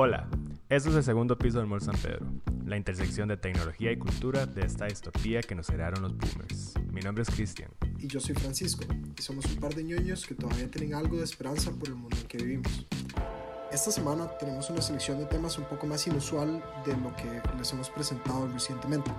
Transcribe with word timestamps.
Hola, 0.00 0.28
esto 0.68 0.90
es 0.90 0.94
el 0.94 1.02
segundo 1.02 1.36
piso 1.36 1.58
del 1.58 1.66
Mall 1.66 1.80
San 1.80 1.96
Pedro, 1.96 2.24
la 2.64 2.76
intersección 2.76 3.28
de 3.28 3.36
tecnología 3.36 3.90
y 3.90 3.98
cultura 3.98 4.46
de 4.46 4.64
esta 4.64 4.86
distopía 4.86 5.40
que 5.40 5.56
nos 5.56 5.68
heredaron 5.70 6.02
los 6.02 6.16
boomers. 6.16 6.74
Mi 6.92 7.00
nombre 7.00 7.24
es 7.24 7.30
Cristian. 7.30 7.68
Y 7.98 8.06
yo 8.06 8.20
soy 8.20 8.36
Francisco, 8.36 8.84
y 9.18 9.20
somos 9.20 9.44
un 9.46 9.56
par 9.56 9.74
de 9.74 9.82
ñoños 9.82 10.24
que 10.24 10.36
todavía 10.36 10.70
tienen 10.70 10.94
algo 10.94 11.16
de 11.16 11.24
esperanza 11.24 11.72
por 11.72 11.88
el 11.88 11.96
mundo 11.96 12.16
en 12.16 12.28
que 12.28 12.38
vivimos. 12.38 12.86
Esta 13.72 13.90
semana 13.90 14.30
tenemos 14.38 14.70
una 14.70 14.82
selección 14.82 15.18
de 15.18 15.26
temas 15.26 15.58
un 15.58 15.64
poco 15.64 15.88
más 15.88 16.06
inusual 16.06 16.62
de 16.86 16.96
lo 16.96 17.16
que 17.16 17.42
les 17.58 17.72
hemos 17.72 17.90
presentado 17.90 18.46
recientemente. 18.52 19.10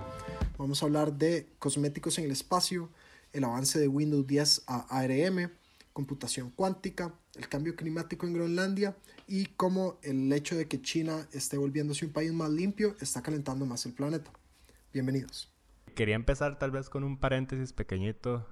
Vamos 0.56 0.82
a 0.82 0.86
hablar 0.86 1.12
de 1.12 1.46
cosméticos 1.58 2.18
en 2.20 2.24
el 2.24 2.30
espacio, 2.30 2.88
el 3.34 3.44
avance 3.44 3.78
de 3.78 3.86
Windows 3.86 4.26
10 4.26 4.62
a 4.66 4.98
ARM, 4.98 5.50
computación 5.92 6.48
cuántica, 6.48 7.12
el 7.40 7.48
cambio 7.48 7.74
climático 7.74 8.26
en 8.26 8.34
Groenlandia 8.34 8.94
y 9.26 9.46
cómo 9.46 9.98
el 10.02 10.30
hecho 10.30 10.56
de 10.56 10.68
que 10.68 10.82
China 10.82 11.26
esté 11.32 11.56
volviéndose 11.56 12.04
un 12.04 12.12
país 12.12 12.32
más 12.32 12.50
limpio 12.50 12.94
está 13.00 13.22
calentando 13.22 13.64
más 13.64 13.86
el 13.86 13.94
planeta. 13.94 14.30
Bienvenidos. 14.92 15.50
Quería 15.94 16.16
empezar 16.16 16.58
tal 16.58 16.70
vez 16.70 16.90
con 16.90 17.02
un 17.02 17.18
paréntesis 17.18 17.72
pequeñito 17.72 18.46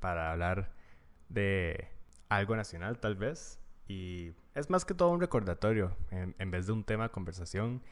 para 0.00 0.32
hablar 0.32 0.72
de 1.28 1.88
algo 2.28 2.56
nacional 2.56 2.98
tal 2.98 3.14
vez 3.14 3.60
y 3.86 4.32
es 4.54 4.68
más 4.68 4.84
que 4.84 4.94
todo 4.94 5.10
un 5.10 5.20
recordatorio 5.20 5.96
en, 6.10 6.50
vez 6.50 6.66
de 6.66 6.72
un 6.72 6.82
tema 6.82 7.04
de 7.04 7.10
conversación. 7.10 7.82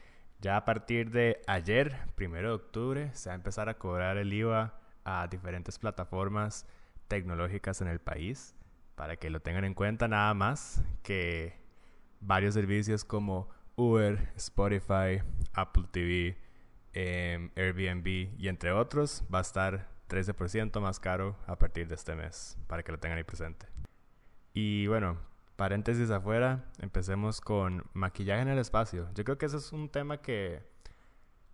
Ya 0.40 0.56
a 0.56 0.64
partir 0.64 1.12
de 1.12 1.40
ayer, 1.46 1.96
primero 2.16 2.48
de 2.48 2.54
octubre, 2.54 3.10
se 3.14 3.28
va 3.28 3.34
a 3.34 3.36
empezar 3.36 3.68
a 3.68 3.78
cobrar 3.78 4.16
el 4.16 4.32
IVA 4.32 4.80
a 5.04 5.28
diferentes 5.28 5.78
plataformas 5.78 6.66
tecnológicas 7.06 7.80
en 7.80 7.86
el 7.86 8.00
país 8.00 8.56
para 8.94 9.16
que 9.16 9.30
lo 9.30 9.40
tengan 9.40 9.64
en 9.64 9.74
cuenta 9.74 10.08
nada 10.08 10.34
más 10.34 10.82
que 11.02 11.54
varios 12.20 12.54
servicios 12.54 13.04
como 13.04 13.48
Uber, 13.76 14.32
Spotify, 14.36 15.22
Apple 15.52 15.84
TV, 15.90 16.36
em, 16.92 17.50
Airbnb 17.56 18.06
y 18.38 18.48
entre 18.48 18.72
otros 18.72 19.24
va 19.32 19.38
a 19.38 19.42
estar 19.42 19.88
13% 20.08 20.80
más 20.80 21.00
caro 21.00 21.36
a 21.46 21.56
partir 21.56 21.88
de 21.88 21.94
este 21.94 22.14
mes 22.14 22.58
para 22.66 22.82
que 22.82 22.92
lo 22.92 22.98
tengan 22.98 23.18
ahí 23.18 23.24
presente. 23.24 23.66
Y 24.52 24.86
bueno, 24.86 25.18
paréntesis 25.56 26.10
afuera, 26.10 26.66
empecemos 26.80 27.40
con 27.40 27.84
maquillaje 27.94 28.42
en 28.42 28.48
el 28.48 28.58
espacio. 28.58 29.08
Yo 29.14 29.24
creo 29.24 29.38
que 29.38 29.46
ese 29.46 29.56
es 29.56 29.72
un 29.72 29.88
tema 29.88 30.18
que 30.18 30.62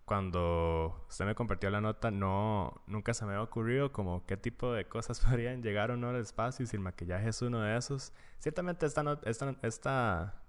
cuando 0.09 1.05
usted 1.07 1.23
me 1.25 1.35
compartió 1.35 1.69
la 1.69 1.81
nota, 1.81 2.09
no, 2.09 2.81
nunca 2.87 3.13
se 3.13 3.25
me 3.25 3.33
había 3.33 3.43
ocurrido 3.43 3.93
como 3.93 4.25
qué 4.25 4.37
tipo 4.37 4.73
de 4.73 4.87
cosas 4.87 5.19
podrían 5.23 5.61
llegar 5.61 5.91
o 5.91 5.97
no 5.97 6.09
al 6.09 6.15
espacio 6.15 6.63
y 6.63 6.67
si 6.67 6.77
el 6.77 6.81
maquillaje 6.81 7.29
es 7.29 7.39
uno 7.43 7.61
de 7.61 7.77
esos. 7.77 8.11
Ciertamente 8.39 8.87
esta, 8.87 9.19
esta, 9.25 9.55
esta 9.61 10.41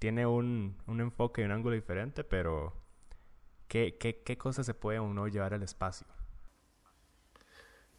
tiene 0.00 0.26
un, 0.26 0.76
un, 0.88 1.00
enfoque 1.00 1.42
y 1.42 1.44
un 1.44 1.52
ángulo 1.52 1.76
diferente, 1.76 2.24
pero 2.24 2.72
¿qué, 3.68 3.96
qué, 4.00 4.20
qué 4.24 4.36
cosas 4.36 4.66
se 4.66 4.74
puede 4.74 4.98
o 4.98 5.06
no 5.06 5.28
llevar 5.28 5.54
al 5.54 5.62
espacio? 5.62 6.08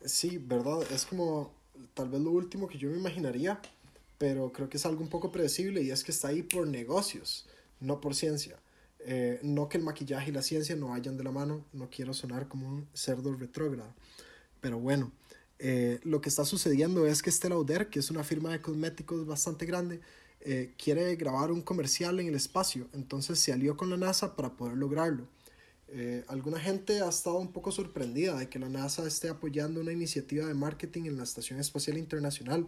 Sí, 0.03 0.37
verdad, 0.37 0.81
es 0.91 1.05
como 1.05 1.53
tal 1.93 2.09
vez 2.09 2.19
lo 2.19 2.31
último 2.31 2.67
que 2.67 2.77
yo 2.77 2.89
me 2.89 2.97
imaginaría, 2.97 3.61
pero 4.17 4.51
creo 4.51 4.67
que 4.67 4.75
es 4.75 4.85
algo 4.85 5.01
un 5.01 5.09
poco 5.09 5.31
predecible 5.31 5.81
y 5.81 5.91
es 5.91 6.03
que 6.03 6.11
está 6.11 6.27
ahí 6.27 6.43
por 6.43 6.67
negocios, 6.67 7.47
no 7.79 8.01
por 8.01 8.15
ciencia. 8.15 8.59
Eh, 9.07 9.39
no 9.43 9.69
que 9.69 9.77
el 9.77 9.83
maquillaje 9.83 10.31
y 10.31 10.33
la 10.33 10.41
ciencia 10.41 10.75
no 10.75 10.87
vayan 10.87 11.15
de 11.15 11.23
la 11.23 11.31
mano, 11.31 11.63
no 11.73 11.91
quiero 11.91 12.11
sonar 12.11 12.47
como 12.47 12.67
un 12.67 12.87
cerdo 12.95 13.35
retrógrado, 13.35 13.93
pero 14.61 14.79
bueno, 14.79 15.11
eh, 15.59 15.99
lo 16.03 16.21
que 16.21 16.29
está 16.29 16.43
sucediendo 16.43 17.05
es 17.05 17.21
que 17.21 17.29
Estée 17.29 17.49
Lauder, 17.49 17.91
que 17.91 17.99
es 17.99 18.09
una 18.09 18.23
firma 18.23 18.51
de 18.51 18.61
cosméticos 18.61 19.27
bastante 19.27 19.67
grande, 19.67 20.01
eh, 20.41 20.73
quiere 20.83 21.15
grabar 21.17 21.51
un 21.51 21.61
comercial 21.61 22.19
en 22.19 22.29
el 22.29 22.33
espacio, 22.33 22.87
entonces 22.93 23.37
se 23.37 23.53
alió 23.53 23.77
con 23.77 23.91
la 23.91 23.97
NASA 23.97 24.35
para 24.35 24.57
poder 24.57 24.75
lograrlo. 24.75 25.27
alguna 26.27 26.59
gente 26.59 27.01
ha 27.01 27.09
estado 27.09 27.37
un 27.37 27.53
poco 27.53 27.71
sorprendida 27.71 28.37
de 28.37 28.49
que 28.49 28.59
la 28.59 28.69
NASA 28.69 29.07
esté 29.07 29.29
apoyando 29.29 29.79
una 29.79 29.93
iniciativa 29.93 30.45
de 30.47 30.53
marketing 30.55 31.05
en 31.05 31.17
la 31.17 31.23
Estación 31.23 31.59
Espacial 31.59 31.97
Internacional, 31.97 32.65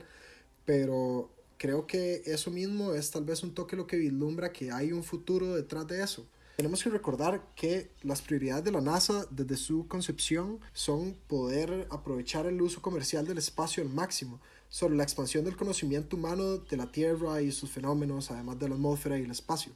pero 0.66 1.32
creo 1.58 1.88
que 1.88 2.22
eso 2.26 2.52
mismo 2.52 2.94
es 2.94 3.12
tal 3.12 3.26
vez 3.26 3.44
un 3.44 3.54
toque 3.54 3.76
lo 3.76 3.88
que 3.88 3.98
vislumbra 3.98 4.52
que 4.52 4.72
hay 4.72 4.92
un 4.92 5.04
futuro 5.04 5.56
detrás 5.56 5.88
de 5.88 6.04
eso. 6.04 6.26
Tenemos 6.58 6.84
que 6.84 6.90
recordar 6.90 7.54
que 7.56 7.92
las 8.02 8.24
prioridades 8.24 8.64
de 8.64 8.72
la 8.72 8.82
NASA 8.82 9.28
desde 9.30 9.58
su 9.58 9.88
concepción 9.88 10.60
son 10.74 11.16
poder 11.28 11.88
aprovechar 11.92 12.48
el 12.48 12.60
uso 12.62 12.82
comercial 12.82 13.28
del 13.28 13.38
espacio 13.38 13.84
al 13.84 13.90
máximo, 13.90 14.42
sobre 14.70 14.96
la 14.96 15.04
expansión 15.04 15.46
del 15.46 15.56
conocimiento 15.56 16.18
humano 16.18 16.58
de 16.58 16.78
la 16.78 16.92
Tierra 16.92 17.42
y 17.42 17.52
sus 17.52 17.70
fenómenos, 17.70 18.32
además 18.32 18.60
de 18.60 18.70
la 18.70 18.76
atmósfera 18.76 19.18
y 19.18 19.24
el 19.24 19.32
espacio. 19.32 19.74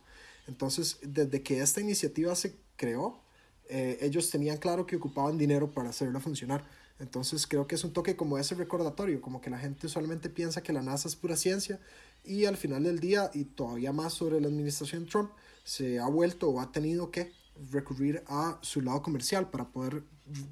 Entonces, 0.47 0.97
desde 1.01 1.43
que 1.43 1.61
esta 1.61 1.81
iniciativa 1.81 2.35
se 2.35 2.55
creó, 2.75 3.21
eh, 3.69 3.99
ellos 4.01 4.29
tenían 4.29 4.57
claro 4.57 4.85
que 4.85 4.97
ocupaban 4.97 5.37
dinero 5.37 5.71
para 5.71 5.89
hacerla 5.89 6.19
funcionar. 6.19 6.65
Entonces 7.01 7.47
creo 7.47 7.65
que 7.65 7.73
es 7.73 7.83
un 7.83 7.93
toque 7.93 8.15
como 8.15 8.37
ese 8.37 8.53
recordatorio, 8.53 9.21
como 9.21 9.41
que 9.41 9.49
la 9.49 9.57
gente 9.57 9.87
usualmente 9.87 10.29
piensa 10.29 10.61
que 10.61 10.71
la 10.71 10.83
NASA 10.83 11.07
es 11.07 11.15
pura 11.15 11.35
ciencia 11.35 11.79
y 12.23 12.45
al 12.45 12.57
final 12.57 12.83
del 12.83 12.99
día, 12.99 13.31
y 13.33 13.45
todavía 13.45 13.91
más 13.91 14.13
sobre 14.13 14.39
la 14.39 14.47
administración 14.47 15.07
Trump, 15.07 15.31
se 15.63 15.99
ha 15.99 16.07
vuelto 16.07 16.49
o 16.49 16.61
ha 16.61 16.71
tenido 16.71 17.09
que 17.09 17.33
recurrir 17.71 18.23
a 18.27 18.59
su 18.61 18.81
lado 18.81 19.01
comercial 19.01 19.49
para 19.49 19.65
poder 19.69 20.03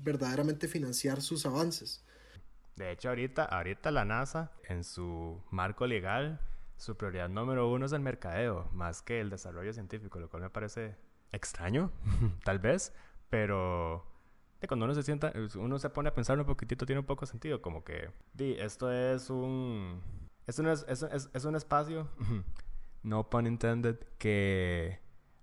verdaderamente 0.04 0.68
financiar 0.68 1.22
sus 1.22 1.46
avances. 1.46 2.04
De 2.76 2.92
hecho, 2.92 3.10
ahorita, 3.10 3.46
ahorita 3.46 3.92
la 3.92 4.06
NASA, 4.06 4.52
en 4.68 4.84
su 4.84 5.40
marco 5.52 5.86
legal, 5.86 6.42
su 6.78 6.98
prioridad 6.98 7.30
número 7.30 7.70
uno 7.72 7.86
es 7.86 7.92
el 7.92 8.00
mercadeo, 8.00 8.70
más 8.74 9.04
que 9.04 9.20
el 9.20 9.30
desarrollo 9.30 9.72
científico, 9.72 10.20
lo 10.20 10.30
cual 10.30 10.42
me 10.42 10.50
parece 10.50 10.96
extraño, 11.32 11.92
tal 12.44 12.58
vez, 12.58 12.92
pero 13.30 14.09
cuando 14.68 14.86
uno 14.86 14.94
se 14.94 15.04
sienta, 15.04 15.32
uno 15.56 15.80
se 15.80 15.90
pone 15.90 16.10
a 16.10 16.14
pensar 16.14 16.40
un 16.40 16.46
poquitito, 16.46 16.86
tiene 16.86 17.00
un 17.00 17.06
poco 17.06 17.26
sentido, 17.26 17.62
como 17.62 17.84
que, 17.84 18.12
di, 18.34 18.54
esto 18.54 18.92
es 18.92 19.30
un, 19.30 20.02
es 20.48 20.60
un, 20.60 20.68
es, 20.68 20.86
es, 20.88 21.30
es 21.34 21.46
un 21.46 21.56
espacio, 21.56 22.10
no 23.04 23.30
pun 23.30 23.48
intended, 23.48 23.98
que 24.18 25.00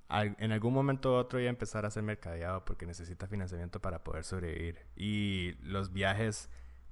en 0.08 0.52
algún 0.52 0.72
momento 0.72 1.12
u 1.12 1.14
otro 1.14 1.40
ya 1.40 1.48
empezar 1.48 1.84
a 1.84 1.90
ser 1.90 2.02
mercadeado 2.02 2.64
porque 2.64 2.86
necesita 2.86 3.26
financiamiento 3.26 3.80
para 3.80 4.04
poder 4.04 4.24
sobrevivir. 4.24 4.78
Y 4.94 5.54
los 5.62 5.92
viajes 5.92 6.48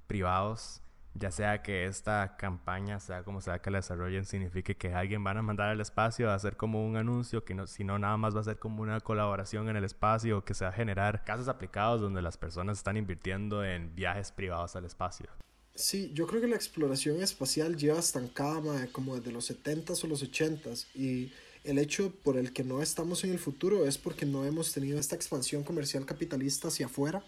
privados 0.07 0.81
ya 1.17 1.31
sea 1.31 1.61
que 1.61 1.85
esta 1.85 2.35
campaña, 2.37 2.99
sea 2.99 3.23
como 3.23 3.39
sea 3.39 3.59
que 3.59 3.71
la 3.71 3.77
desarrollen, 3.77 4.25
signifique 4.25 4.75
que 4.75 4.93
alguien 4.93 5.23
van 5.23 5.37
a 5.37 5.41
mandar 5.41 5.69
al 5.69 5.79
espacio 5.79 6.29
a 6.29 6.35
hacer 6.35 6.57
como 6.57 6.85
un 6.85 6.97
anuncio, 6.97 7.45
que 7.45 7.55
no, 7.55 7.67
si 7.67 7.85
no 7.85 7.97
nada 7.97 8.17
más 8.17 8.35
va 8.35 8.41
a 8.41 8.43
ser 8.43 8.59
como 8.59 8.83
una 8.83 8.99
colaboración 8.99 9.69
en 9.69 9.77
el 9.77 9.85
espacio, 9.85 10.43
que 10.43 10.53
se 10.53 10.65
va 10.65 10.71
a 10.71 10.73
generar 10.73 11.23
casos 11.23 11.47
aplicados 11.47 12.01
donde 12.01 12.21
las 12.21 12.37
personas 12.37 12.77
están 12.77 12.97
invirtiendo 12.97 13.63
en 13.63 13.95
viajes 13.95 14.33
privados 14.33 14.75
al 14.75 14.83
espacio. 14.83 15.27
Sí, 15.73 16.11
yo 16.13 16.27
creo 16.27 16.41
que 16.41 16.47
la 16.47 16.55
exploración 16.55 17.21
espacial 17.21 17.77
lleva 17.77 17.99
estancada 17.99 18.87
como 18.91 19.15
desde 19.15 19.31
los 19.31 19.49
70s 19.49 20.03
o 20.03 20.07
los 20.07 20.23
80s 20.23 20.87
y 20.95 21.31
el 21.63 21.79
hecho 21.79 22.11
por 22.23 22.37
el 22.37 22.53
que 22.53 22.63
no 22.63 22.81
estamos 22.81 23.23
en 23.23 23.31
el 23.31 23.39
futuro 23.39 23.85
es 23.85 23.97
porque 23.97 24.25
no 24.25 24.45
hemos 24.45 24.71
tenido 24.71 24.99
esta 24.99 25.15
expansión 25.15 25.63
comercial 25.63 26.05
capitalista 26.05 26.67
hacia 26.67 26.85
afuera. 26.85 27.23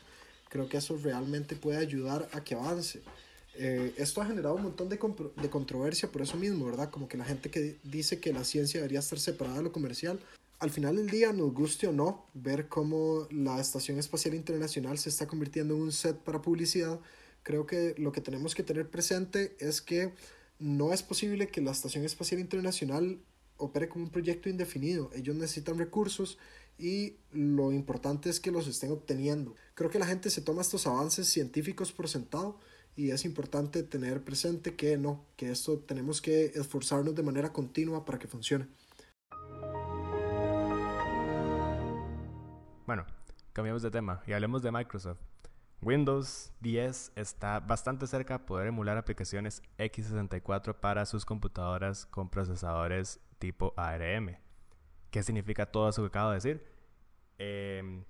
Creo 0.49 0.69
que 0.69 0.77
eso 0.77 0.97
realmente 1.01 1.55
puede 1.55 1.79
ayudar 1.79 2.29
a 2.31 2.43
que 2.43 2.55
avance. 2.55 3.01
Eh, 3.59 3.93
esto 3.97 4.21
ha 4.21 4.25
generado 4.25 4.55
un 4.55 4.63
montón 4.63 4.87
de, 4.89 4.97
de, 4.97 5.49
controversia 5.49 6.11
por 6.11 6.21
eso 6.21 6.37
mismo, 6.37 6.65
¿verdad? 6.65 6.89
Como 6.89 7.07
que 7.07 7.17
la 7.17 7.25
gente 7.25 7.49
que 7.49 7.77
dice 7.83 8.19
que 8.19 8.31
la 8.31 8.43
ciencia 8.43 8.79
debería 8.79 8.99
estar 8.99 9.19
separada 9.19 9.57
de 9.57 9.63
lo 9.63 9.71
comercial. 9.71 10.19
Al 10.59 10.69
final 10.69 10.95
del 10.95 11.09
día, 11.09 11.33
nos 11.33 11.53
guste 11.53 11.87
o 11.87 11.91
no, 11.91 12.25
ver 12.33 12.67
cómo 12.67 13.27
la 13.31 13.59
Estación 13.59 13.99
Espacial 13.99 14.33
Internacional 14.35 14.97
se 14.97 15.09
está 15.09 15.27
convirtiendo 15.27 15.75
en 15.75 15.81
un 15.81 15.91
set 15.91 16.17
para 16.17 16.41
publicidad, 16.41 16.99
creo 17.43 17.65
que 17.65 17.95
lo 17.97 18.11
que 18.11 18.21
tenemos 18.21 18.55
que 18.55 18.63
tener 18.63 18.89
presente 18.89 19.55
es 19.59 19.81
que 19.81 20.13
no 20.59 20.93
es 20.93 21.03
posible 21.03 21.47
que 21.47 21.61
la 21.61 21.71
Estación 21.71 22.03
Espacial 22.03 22.39
Internacional 22.41 23.19
opere 23.57 23.89
como 23.89 24.05
un 24.05 24.11
proyecto 24.11 24.49
indefinido. 24.49 25.09
Ellos 25.13 25.35
necesitan 25.35 25.77
recursos 25.77 26.37
y 26.77 27.15
lo 27.31 27.71
importante 27.71 28.29
es 28.29 28.39
que 28.39 28.51
los 28.51 28.67
estén 28.67 28.91
obteniendo. 28.91 29.55
Creo 29.73 29.89
que 29.89 29.99
la 29.99 30.05
gente 30.05 30.29
se 30.29 30.41
toma 30.41 30.61
estos 30.61 30.87
avances 30.87 31.27
científicos 31.27 31.91
por 31.91 32.07
sentado 32.07 32.59
y 32.97 33.11
es 33.11 33.23
importante 33.25 33.83
tener 33.83 34.23
presente 34.23 34.75
que 34.75 34.97
no, 34.97 35.23
que 35.37 35.51
esto 35.51 35.77
tenemos 35.77 36.19
que 36.19 36.45
esforzarnos 36.55 37.13
de 37.13 37.21
manera 37.21 37.53
continua 37.53 38.03
para 38.03 38.17
que 38.17 38.27
funcione. 38.27 38.67
Bueno, 42.87 43.05
cambiamos 43.53 43.83
de 43.83 43.91
tema 43.91 44.23
y 44.25 44.33
hablemos 44.33 44.63
de 44.63 44.71
Microsoft. 44.71 45.21
Windows 45.83 46.51
10 46.61 47.11
está 47.15 47.59
bastante 47.59 48.07
cerca 48.07 48.39
de 48.39 48.45
poder 48.45 48.67
emular 48.67 48.97
aplicaciones 48.97 49.61
x64 49.77 50.73
para 50.79 51.05
sus 51.05 51.23
computadoras 51.23 52.07
con 52.07 52.29
procesadores 52.29 53.19
tipo 53.37 53.75
ARM. 53.77 54.37
¿Qué 55.11 55.21
significa 55.21 55.67
todo 55.67 55.87
eso 55.87 56.01
que 56.01 56.07
acabo 56.07 56.31
de 56.31 56.35
decir? 56.35 56.65
Eh, 57.37 58.03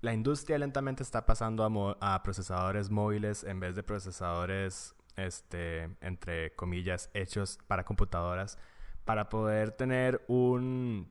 la 0.00 0.14
industria 0.14 0.58
lentamente 0.58 1.02
está 1.02 1.26
pasando 1.26 1.96
a, 2.00 2.22
procesadores 2.22 2.90
móviles 2.90 3.44
en 3.44 3.60
vez 3.60 3.76
de 3.76 3.82
procesadores, 3.82 4.94
este, 5.16 5.96
entre 6.00 6.54
comillas, 6.54 7.10
hechos 7.12 7.58
para 7.66 7.84
computadoras, 7.84 8.58
para 9.04 9.28
poder 9.28 9.72
tener 9.72 10.24
un 10.28 11.10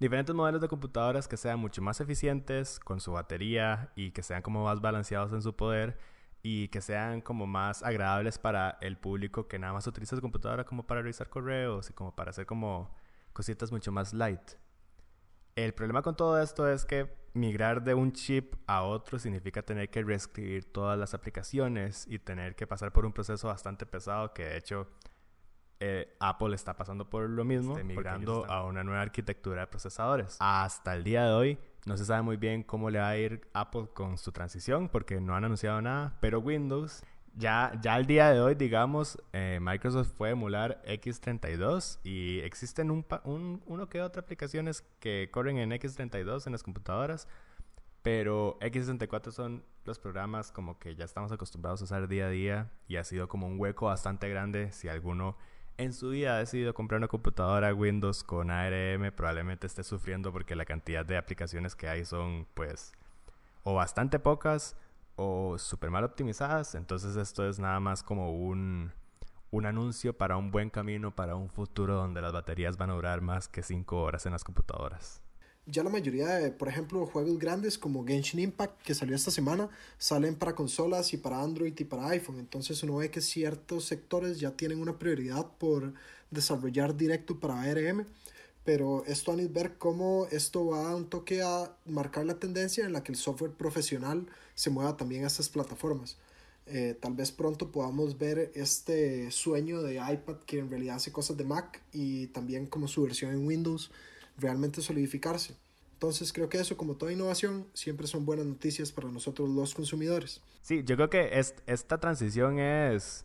diferentes 0.00 0.34
modelos 0.34 0.60
de 0.60 0.68
computadoras 0.68 1.26
que 1.26 1.36
sean 1.36 1.58
mucho 1.58 1.82
más 1.82 2.00
eficientes 2.00 2.78
con 2.78 3.00
su 3.00 3.12
batería 3.12 3.90
y 3.96 4.12
que 4.12 4.22
sean 4.22 4.42
como 4.42 4.64
más 4.64 4.80
balanceados 4.80 5.32
en 5.32 5.42
su 5.42 5.56
poder 5.56 5.98
y 6.42 6.68
que 6.68 6.80
sean 6.80 7.20
como 7.20 7.46
más 7.46 7.82
agradables 7.82 8.38
para 8.38 8.78
el 8.80 8.96
público 8.96 9.48
que 9.48 9.58
nada 9.58 9.72
más 9.72 9.86
utiliza 9.86 10.14
su 10.14 10.22
computadora 10.22 10.64
como 10.64 10.86
para 10.86 11.02
revisar 11.02 11.28
correos 11.28 11.90
y 11.90 11.94
como 11.94 12.14
para 12.14 12.30
hacer 12.30 12.46
como 12.46 12.94
cositas 13.32 13.72
mucho 13.72 13.90
más 13.90 14.12
light. 14.14 14.52
El 15.56 15.74
problema 15.74 16.02
con 16.02 16.16
todo 16.16 16.40
esto 16.40 16.68
es 16.68 16.84
que 16.84 17.12
migrar 17.38 17.82
de 17.82 17.94
un 17.94 18.12
chip 18.12 18.54
a 18.66 18.82
otro 18.82 19.18
significa 19.18 19.62
tener 19.62 19.88
que 19.90 20.02
reescribir 20.02 20.70
todas 20.70 20.98
las 20.98 21.14
aplicaciones 21.14 22.06
y 22.08 22.18
tener 22.18 22.54
que 22.56 22.66
pasar 22.66 22.92
por 22.92 23.06
un 23.06 23.12
proceso 23.12 23.48
bastante 23.48 23.86
pesado 23.86 24.34
que 24.34 24.44
de 24.44 24.56
hecho 24.56 24.88
eh, 25.80 26.16
Apple 26.18 26.54
está 26.54 26.76
pasando 26.76 27.08
por 27.08 27.28
lo 27.30 27.44
mismo, 27.44 27.72
este, 27.72 27.84
migrando 27.84 28.44
a 28.46 28.64
una 28.64 28.82
nueva 28.82 29.02
arquitectura 29.02 29.62
de 29.62 29.66
procesadores. 29.68 30.36
Hasta 30.40 30.94
el 30.94 31.04
día 31.04 31.24
de 31.24 31.32
hoy 31.32 31.58
no 31.86 31.96
se 31.96 32.04
sabe 32.04 32.22
muy 32.22 32.36
bien 32.36 32.64
cómo 32.64 32.90
le 32.90 32.98
va 32.98 33.10
a 33.10 33.16
ir 33.16 33.48
Apple 33.52 33.88
con 33.94 34.18
su 34.18 34.32
transición 34.32 34.88
porque 34.88 35.20
no 35.20 35.36
han 35.36 35.44
anunciado 35.44 35.80
nada, 35.80 36.16
pero 36.20 36.40
Windows 36.40 37.04
ya, 37.38 37.72
ya 37.80 37.94
al 37.94 38.06
día 38.06 38.30
de 38.30 38.40
hoy, 38.40 38.54
digamos, 38.56 39.16
eh, 39.32 39.58
Microsoft 39.62 40.10
fue 40.16 40.30
emular 40.30 40.82
X32 40.84 42.00
y 42.02 42.40
existen 42.40 42.90
un, 42.90 43.06
un, 43.24 43.62
uno 43.66 43.88
que 43.88 44.02
otra 44.02 44.22
aplicaciones 44.22 44.82
que 44.98 45.28
corren 45.30 45.58
en 45.58 45.70
X32 45.70 46.46
en 46.46 46.52
las 46.52 46.64
computadoras, 46.64 47.28
pero 48.02 48.58
X64 48.60 49.30
son 49.30 49.64
los 49.84 50.00
programas 50.00 50.50
como 50.50 50.78
que 50.78 50.96
ya 50.96 51.04
estamos 51.04 51.30
acostumbrados 51.30 51.80
a 51.80 51.84
usar 51.84 52.08
día 52.08 52.26
a 52.26 52.30
día 52.30 52.70
y 52.88 52.96
ha 52.96 53.04
sido 53.04 53.28
como 53.28 53.46
un 53.46 53.58
hueco 53.58 53.86
bastante 53.86 54.28
grande 54.28 54.72
si 54.72 54.88
alguno 54.88 55.36
en 55.76 55.92
su 55.92 56.10
vida 56.10 56.34
ha 56.34 56.38
decidido 56.38 56.74
comprar 56.74 56.98
una 56.98 57.06
computadora 57.06 57.72
Windows 57.72 58.24
con 58.24 58.50
ARM, 58.50 59.12
probablemente 59.12 59.68
esté 59.68 59.84
sufriendo 59.84 60.32
porque 60.32 60.56
la 60.56 60.64
cantidad 60.64 61.06
de 61.06 61.16
aplicaciones 61.16 61.76
que 61.76 61.88
hay 61.88 62.04
son 62.04 62.48
pues 62.54 62.92
o 63.62 63.74
bastante 63.74 64.18
pocas 64.18 64.76
o 65.18 65.58
súper 65.58 65.90
mal 65.90 66.04
optimizadas. 66.04 66.74
Entonces 66.74 67.16
esto 67.16 67.46
es 67.48 67.58
nada 67.58 67.80
más 67.80 68.02
como 68.02 68.32
un, 68.32 68.92
un 69.50 69.66
anuncio 69.66 70.16
para 70.16 70.36
un 70.36 70.50
buen 70.50 70.70
camino, 70.70 71.14
para 71.14 71.34
un 71.36 71.50
futuro 71.50 71.96
donde 71.96 72.22
las 72.22 72.32
baterías 72.32 72.78
van 72.78 72.90
a 72.90 72.94
durar 72.94 73.20
más 73.20 73.48
que 73.48 73.62
5 73.62 74.00
horas 74.00 74.24
en 74.24 74.32
las 74.32 74.44
computadoras 74.44 75.20
ya 75.70 75.84
la 75.84 75.90
mayoría 75.90 76.28
de, 76.28 76.50
por 76.50 76.68
ejemplo, 76.68 77.04
juegos 77.06 77.38
grandes 77.38 77.76
como 77.76 78.06
Genshin 78.06 78.40
Impact, 78.40 78.80
que 78.82 78.94
salió 78.94 79.14
esta 79.14 79.30
semana, 79.30 79.68
salen 79.98 80.34
para 80.34 80.54
consolas 80.54 81.12
y 81.12 81.18
para 81.18 81.42
Android 81.42 81.74
y 81.78 81.84
para 81.84 82.08
iPhone. 82.08 82.38
Entonces 82.38 82.82
uno 82.82 82.96
ve 82.96 83.10
que 83.10 83.20
ciertos 83.20 83.84
sectores 83.84 84.40
ya 84.40 84.52
tienen 84.52 84.80
una 84.80 84.98
prioridad 84.98 85.46
por 85.58 85.92
desarrollar 86.30 86.96
directo 86.96 87.38
para 87.38 87.60
ARM. 87.60 88.06
Pero 88.64 89.04
esto 89.06 89.32
a 89.32 89.36
ver 89.36 89.78
cómo 89.78 90.26
esto 90.30 90.66
va 90.66 90.90
a 90.90 90.96
un 90.96 91.08
toque 91.08 91.42
a 91.42 91.72
marcar 91.86 92.26
la 92.26 92.38
tendencia 92.38 92.84
en 92.84 92.92
la 92.92 93.02
que 93.02 93.12
el 93.12 93.18
software 93.18 93.52
profesional 93.52 94.26
se 94.54 94.70
mueva 94.70 94.96
también 94.96 95.24
a 95.24 95.28
estas 95.28 95.48
plataformas. 95.48 96.18
Eh, 96.66 96.94
tal 97.00 97.14
vez 97.14 97.32
pronto 97.32 97.72
podamos 97.72 98.18
ver 98.18 98.52
este 98.54 99.30
sueño 99.30 99.80
de 99.80 99.94
iPad 99.94 100.36
que 100.44 100.58
en 100.58 100.68
realidad 100.68 100.96
hace 100.96 101.10
cosas 101.12 101.38
de 101.38 101.44
Mac 101.44 101.80
y 101.92 102.26
también 102.28 102.66
como 102.66 102.88
su 102.88 103.02
versión 103.02 103.32
en 103.32 103.46
Windows 103.46 103.90
realmente 104.36 104.82
solidificarse. 104.82 105.54
Entonces 105.94 106.32
creo 106.32 106.48
que 106.48 106.58
eso, 106.58 106.76
como 106.76 106.94
toda 106.94 107.12
innovación, 107.12 107.66
siempre 107.72 108.06
son 108.06 108.24
buenas 108.24 108.46
noticias 108.46 108.92
para 108.92 109.08
nosotros 109.08 109.48
los 109.48 109.74
consumidores. 109.74 110.42
Sí, 110.62 110.82
yo 110.84 110.96
creo 110.96 111.10
que 111.10 111.42
esta 111.66 111.98
transición 111.98 112.58
es 112.58 113.24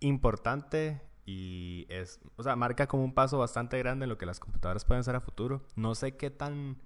importante 0.00 1.00
y 1.26 1.86
es, 1.88 2.20
o 2.36 2.42
sea, 2.42 2.54
marca 2.56 2.86
como 2.86 3.04
un 3.04 3.14
paso 3.14 3.38
bastante 3.38 3.78
grande 3.78 4.04
en 4.04 4.10
lo 4.10 4.18
que 4.18 4.26
las 4.26 4.40
computadoras 4.40 4.84
pueden 4.84 5.04
ser 5.04 5.16
a 5.16 5.20
futuro. 5.20 5.62
No 5.74 5.94
sé 5.94 6.16
qué 6.16 6.30
tan 6.30 6.76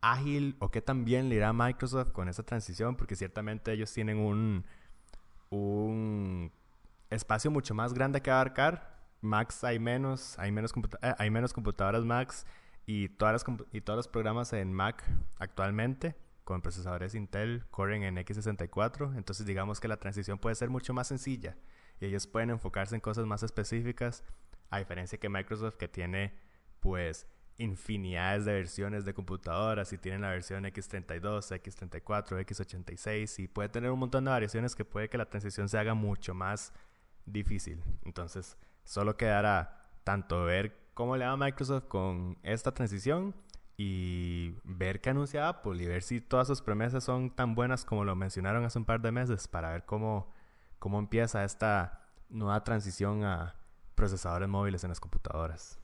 ágil 0.00 0.56
o 0.60 0.70
qué 0.70 0.80
tan 0.80 1.04
bien 1.04 1.28
le 1.28 1.36
irá 1.36 1.48
a 1.48 1.52
Microsoft 1.52 2.12
con 2.12 2.28
esa 2.28 2.44
transición, 2.44 2.96
porque 2.96 3.16
ciertamente 3.16 3.72
ellos 3.72 3.92
tienen 3.92 4.18
un, 4.18 4.64
un 5.50 6.52
espacio 7.10 7.50
mucho 7.50 7.74
más 7.74 7.94
grande 7.94 8.22
que 8.22 8.30
abarcar. 8.30 8.96
Max 9.20 9.64
hay 9.64 9.80
menos, 9.80 10.38
hay 10.38 10.52
menos, 10.52 10.72
eh, 11.02 11.14
hay 11.18 11.30
menos 11.30 11.52
computadoras 11.52 12.04
Max 12.04 12.46
y, 12.86 13.08
todas 13.08 13.32
las, 13.32 13.58
y 13.72 13.80
todos 13.80 13.96
los 13.96 14.08
programas 14.08 14.52
en 14.52 14.72
Mac 14.72 15.04
actualmente 15.38 16.14
con 16.44 16.62
procesadores 16.62 17.16
Intel 17.16 17.66
corren 17.70 18.04
en 18.04 18.16
x64, 18.16 19.16
entonces 19.18 19.44
digamos 19.44 19.80
que 19.80 19.88
la 19.88 19.98
transición 19.98 20.38
puede 20.38 20.54
ser 20.54 20.70
mucho 20.70 20.94
más 20.94 21.08
sencilla 21.08 21.56
y 22.00 22.06
ellos 22.06 22.26
pueden 22.26 22.50
enfocarse 22.50 22.94
en 22.94 23.00
cosas 23.00 23.26
más 23.26 23.42
específicas, 23.42 24.24
a 24.70 24.78
diferencia 24.78 25.18
que 25.18 25.28
Microsoft 25.28 25.76
que 25.76 25.88
tiene 25.88 26.34
pues 26.80 27.26
infinidades 27.58 28.44
de 28.44 28.52
versiones 28.52 29.04
de 29.04 29.14
computadoras 29.14 29.92
y 29.92 29.98
tienen 29.98 30.20
la 30.22 30.30
versión 30.30 30.64
X32, 30.64 31.50
X34, 31.60 32.46
X86 32.46 33.42
y 33.42 33.48
puede 33.48 33.68
tener 33.68 33.90
un 33.90 33.98
montón 33.98 34.24
de 34.24 34.30
variaciones 34.30 34.76
que 34.76 34.84
puede 34.84 35.08
que 35.08 35.18
la 35.18 35.28
transición 35.28 35.68
se 35.68 35.78
haga 35.78 35.94
mucho 35.94 36.34
más 36.34 36.72
difícil. 37.26 37.82
Entonces, 38.04 38.56
solo 38.84 39.16
quedará 39.16 39.90
tanto 40.04 40.44
ver 40.44 40.88
cómo 40.94 41.16
le 41.16 41.26
va 41.26 41.32
a 41.32 41.36
Microsoft 41.36 41.84
con 41.88 42.38
esta 42.42 42.72
transición 42.72 43.34
y 43.76 44.54
ver 44.64 45.00
qué 45.00 45.10
anuncia 45.10 45.48
Apple 45.48 45.82
y 45.82 45.86
ver 45.86 46.02
si 46.02 46.20
todas 46.20 46.48
sus 46.48 46.62
promesas 46.62 47.04
son 47.04 47.30
tan 47.30 47.54
buenas 47.54 47.84
como 47.84 48.04
lo 48.04 48.16
mencionaron 48.16 48.64
hace 48.64 48.78
un 48.78 48.84
par 48.84 49.00
de 49.00 49.12
meses 49.12 49.46
para 49.46 49.70
ver 49.70 49.84
cómo, 49.84 50.32
cómo 50.78 50.98
empieza 50.98 51.44
esta 51.44 52.00
nueva 52.28 52.62
transición 52.64 53.24
a 53.24 53.54
procesadores 53.94 54.48
móviles 54.48 54.84
en 54.84 54.90
las 54.90 55.00
computadoras. 55.00 55.78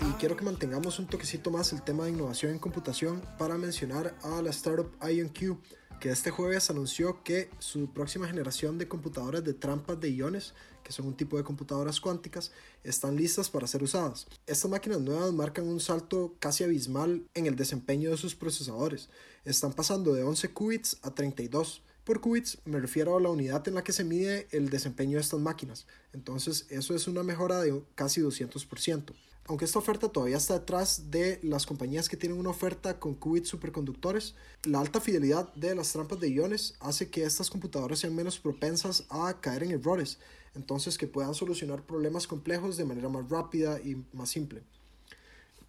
y 0.00 0.12
quiero 0.12 0.36
que 0.36 0.44
mantengamos 0.44 0.98
un 1.00 1.06
toquecito 1.06 1.50
más 1.50 1.72
el 1.72 1.82
tema 1.82 2.04
de 2.04 2.10
innovación 2.10 2.52
en 2.52 2.58
computación 2.58 3.20
para 3.36 3.58
mencionar 3.58 4.14
a 4.22 4.40
la 4.40 4.50
startup 4.50 4.92
IonQ 5.02 5.58
que 6.02 6.10
este 6.10 6.32
jueves 6.32 6.68
anunció 6.68 7.22
que 7.22 7.48
su 7.60 7.92
próxima 7.92 8.26
generación 8.26 8.76
de 8.76 8.88
computadoras 8.88 9.44
de 9.44 9.54
trampas 9.54 10.00
de 10.00 10.10
iones, 10.10 10.52
que 10.82 10.90
son 10.90 11.06
un 11.06 11.16
tipo 11.16 11.36
de 11.36 11.44
computadoras 11.44 12.00
cuánticas, 12.00 12.50
están 12.82 13.14
listas 13.14 13.48
para 13.48 13.68
ser 13.68 13.84
usadas. 13.84 14.26
Estas 14.44 14.68
máquinas 14.68 15.00
nuevas 15.00 15.32
marcan 15.32 15.68
un 15.68 15.78
salto 15.78 16.34
casi 16.40 16.64
abismal 16.64 17.24
en 17.34 17.46
el 17.46 17.54
desempeño 17.54 18.10
de 18.10 18.16
sus 18.16 18.34
procesadores. 18.34 19.10
Están 19.44 19.74
pasando 19.74 20.12
de 20.12 20.24
11 20.24 20.52
qubits 20.52 20.98
a 21.02 21.14
32. 21.14 21.84
Por 22.04 22.20
qubits 22.20 22.58
me 22.64 22.80
refiero 22.80 23.16
a 23.16 23.20
la 23.20 23.30
unidad 23.30 23.66
en 23.68 23.74
la 23.74 23.84
que 23.84 23.92
se 23.92 24.04
mide 24.04 24.48
el 24.50 24.70
desempeño 24.70 25.16
de 25.16 25.22
estas 25.22 25.40
máquinas. 25.40 25.86
Entonces 26.12 26.66
eso 26.68 26.94
es 26.94 27.06
una 27.06 27.22
mejora 27.22 27.60
de 27.60 27.82
casi 27.94 28.20
200% 28.20 29.14
aunque 29.46 29.64
esta 29.64 29.78
oferta 29.78 30.08
todavía 30.08 30.36
está 30.36 30.54
detrás 30.54 31.10
de 31.10 31.40
las 31.42 31.66
compañías 31.66 32.08
que 32.08 32.16
tienen 32.16 32.38
una 32.38 32.50
oferta 32.50 33.00
con 33.00 33.14
qubits 33.14 33.48
superconductores, 33.48 34.34
la 34.64 34.80
alta 34.80 35.00
fidelidad 35.00 35.52
de 35.54 35.74
las 35.74 35.92
trampas 35.92 36.20
de 36.20 36.30
iones 36.30 36.74
hace 36.80 37.10
que 37.10 37.24
estas 37.24 37.50
computadoras 37.50 37.98
sean 37.98 38.14
menos 38.14 38.38
propensas 38.38 39.04
a 39.10 39.40
caer 39.40 39.64
en 39.64 39.72
errores, 39.72 40.18
entonces 40.54 40.96
que 40.96 41.08
puedan 41.08 41.34
solucionar 41.34 41.84
problemas 41.84 42.26
complejos 42.26 42.76
de 42.76 42.84
manera 42.84 43.08
más 43.08 43.28
rápida 43.28 43.80
y 43.80 44.04
más 44.12 44.30
simple 44.30 44.62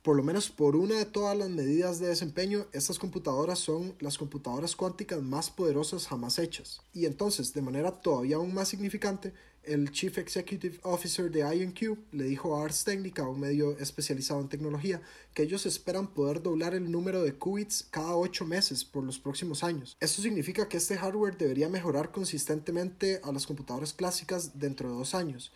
por 0.03 0.17
lo 0.17 0.23
menos 0.23 0.49
por 0.49 0.75
una 0.75 0.95
de 0.95 1.05
todas 1.05 1.35
las 1.37 1.49
medidas 1.49 1.99
de 1.99 2.07
desempeño, 2.07 2.65
estas 2.73 2.99
computadoras 2.99 3.57
son 3.57 3.95
las 4.01 4.17
computadoras 4.17 4.75
cuánticas 4.75 5.21
más 5.21 5.49
poderosas 5.49 6.07
jamás 6.07 6.39
hechas. 6.39 6.81
Y 6.93 7.05
entonces, 7.05 7.53
de 7.53 7.61
manera 7.61 7.89
todavía 7.89 8.35
aún 8.35 8.53
más 8.53 8.67
significante, 8.67 9.33
el 9.63 9.91
Chief 9.91 10.17
Executive 10.17 10.77
Officer 10.83 11.31
de 11.31 11.39
IonQ 11.39 11.97
le 12.11 12.25
dijo 12.25 12.57
a 12.57 12.65
Ars 12.65 12.83
Technica, 12.83 13.25
un 13.25 13.39
medio 13.39 13.77
especializado 13.77 14.41
en 14.41 14.49
tecnología, 14.49 15.01
que 15.33 15.43
ellos 15.43 15.65
esperan 15.65 16.07
poder 16.07 16.43
doblar 16.43 16.73
el 16.73 16.91
número 16.91 17.23
de 17.23 17.35
qubits 17.35 17.87
cada 17.89 18.17
8 18.17 18.43
meses 18.43 18.83
por 18.83 19.05
los 19.05 19.19
próximos 19.19 19.63
años. 19.63 19.95
Esto 20.01 20.21
significa 20.21 20.67
que 20.67 20.75
este 20.75 20.97
hardware 20.97 21.37
debería 21.37 21.69
mejorar 21.69 22.11
consistentemente 22.11 23.21
a 23.23 23.31
las 23.31 23.47
computadoras 23.47 23.93
clásicas 23.93 24.59
dentro 24.59 24.91
de 24.91 24.97
dos 24.97 25.15
años. 25.15 25.53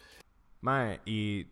Mae, 0.62 1.02
y 1.06 1.48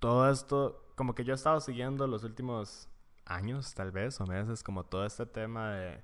todo 0.00 0.28
esto 0.28 0.85
como 0.96 1.14
que 1.14 1.24
yo 1.24 1.34
he 1.34 1.36
estado 1.36 1.60
siguiendo 1.60 2.06
los 2.08 2.24
últimos 2.24 2.88
años, 3.26 3.74
tal 3.74 3.92
vez, 3.92 4.20
o 4.20 4.26
meses, 4.26 4.62
como 4.62 4.84
todo 4.84 5.04
este 5.06 5.26
tema 5.26 5.70
de 5.72 6.02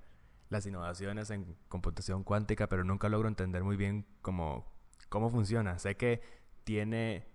las 0.51 0.67
innovaciones 0.67 1.31
en 1.31 1.57
computación 1.69 2.23
cuántica, 2.23 2.69
pero 2.69 2.85
nunca 2.85 3.09
logro 3.09 3.27
entender 3.27 3.65
muy 3.65 3.77
bien 3.77 4.07
cómo, 4.21 4.71
cómo 5.09 5.31
funciona. 5.31 5.79
Sé 5.79 5.97
que 5.97 6.21
tiene 6.65 7.27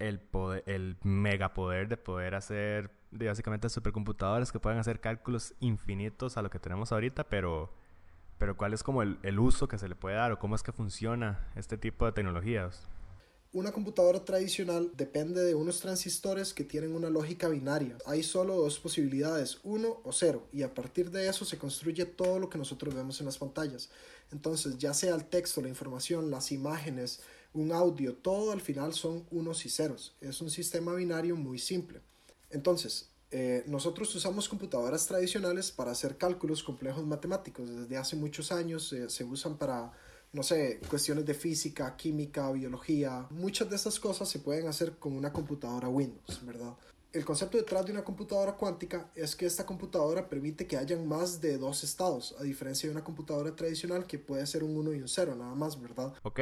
el, 0.00 0.20
poder, 0.20 0.64
el 0.66 0.98
megapoder 1.04 1.88
de 1.88 1.96
poder 1.96 2.34
hacer 2.34 2.90
básicamente 3.12 3.68
supercomputadores 3.68 4.50
que 4.50 4.58
pueden 4.58 4.80
hacer 4.80 5.00
cálculos 5.00 5.54
infinitos 5.60 6.36
a 6.36 6.42
lo 6.42 6.50
que 6.50 6.58
tenemos 6.58 6.90
ahorita, 6.90 7.24
pero, 7.28 7.72
pero 8.36 8.56
¿cuál 8.56 8.74
es 8.74 8.82
como 8.82 9.02
el, 9.02 9.18
el 9.22 9.38
uso 9.38 9.68
que 9.68 9.78
se 9.78 9.88
le 9.88 9.94
puede 9.94 10.16
dar 10.16 10.32
o 10.32 10.40
cómo 10.40 10.56
es 10.56 10.64
que 10.64 10.72
funciona 10.72 11.46
este 11.54 11.78
tipo 11.78 12.04
de 12.04 12.12
tecnologías? 12.12 12.90
Una 13.56 13.72
computadora 13.72 14.22
tradicional 14.22 14.92
depende 14.98 15.42
de 15.42 15.54
unos 15.54 15.80
transistores 15.80 16.52
que 16.52 16.62
tienen 16.62 16.94
una 16.94 17.08
lógica 17.08 17.48
binaria. 17.48 17.96
Hay 18.04 18.22
solo 18.22 18.54
dos 18.56 18.78
posibilidades, 18.78 19.60
uno 19.62 19.98
o 20.04 20.12
cero, 20.12 20.46
y 20.52 20.60
a 20.60 20.74
partir 20.74 21.10
de 21.10 21.26
eso 21.26 21.46
se 21.46 21.56
construye 21.56 22.04
todo 22.04 22.38
lo 22.38 22.50
que 22.50 22.58
nosotros 22.58 22.94
vemos 22.94 23.18
en 23.20 23.24
las 23.24 23.38
pantallas. 23.38 23.88
Entonces, 24.30 24.76
ya 24.76 24.92
sea 24.92 25.14
el 25.14 25.24
texto, 25.24 25.62
la 25.62 25.70
información, 25.70 26.30
las 26.30 26.52
imágenes, 26.52 27.20
un 27.54 27.72
audio, 27.72 28.12
todo 28.16 28.52
al 28.52 28.60
final 28.60 28.92
son 28.92 29.24
unos 29.30 29.64
y 29.64 29.70
ceros. 29.70 30.14
Es 30.20 30.42
un 30.42 30.50
sistema 30.50 30.92
binario 30.92 31.34
muy 31.34 31.58
simple. 31.58 32.02
Entonces, 32.50 33.08
eh, 33.30 33.64
nosotros 33.66 34.14
usamos 34.14 34.50
computadoras 34.50 35.06
tradicionales 35.06 35.72
para 35.72 35.92
hacer 35.92 36.18
cálculos 36.18 36.62
complejos 36.62 37.06
matemáticos. 37.06 37.70
Desde 37.70 37.96
hace 37.96 38.16
muchos 38.16 38.52
años 38.52 38.92
eh, 38.92 39.08
se 39.08 39.24
usan 39.24 39.56
para, 39.56 39.94
no 40.32 40.42
sé, 40.42 40.80
cuestiones 40.88 41.24
de 41.24 41.34
física, 41.34 41.96
química, 41.96 42.50
biología. 42.52 43.26
Muchas 43.30 43.70
de 43.70 43.76
esas 43.76 43.98
cosas 43.98 44.28
se 44.28 44.38
pueden 44.38 44.68
hacer 44.68 44.98
con 44.98 45.14
una 45.16 45.32
computadora 45.32 45.88
Windows, 45.88 46.44
¿verdad? 46.44 46.74
El 47.12 47.24
concepto 47.24 47.56
detrás 47.56 47.86
de 47.86 47.92
una 47.92 48.04
computadora 48.04 48.52
cuántica 48.52 49.10
es 49.14 49.34
que 49.34 49.46
esta 49.46 49.64
computadora 49.64 50.28
permite 50.28 50.66
que 50.66 50.76
hayan 50.76 51.08
más 51.08 51.40
de 51.40 51.56
dos 51.56 51.82
estados, 51.82 52.34
a 52.38 52.42
diferencia 52.42 52.88
de 52.88 52.94
una 52.94 53.04
computadora 53.04 53.56
tradicional 53.56 54.06
que 54.06 54.18
puede 54.18 54.46
ser 54.46 54.62
un 54.62 54.76
1 54.76 54.92
y 54.92 55.00
un 55.00 55.08
0, 55.08 55.34
nada 55.34 55.54
más, 55.54 55.80
¿verdad? 55.80 56.12
Ok, 56.22 56.40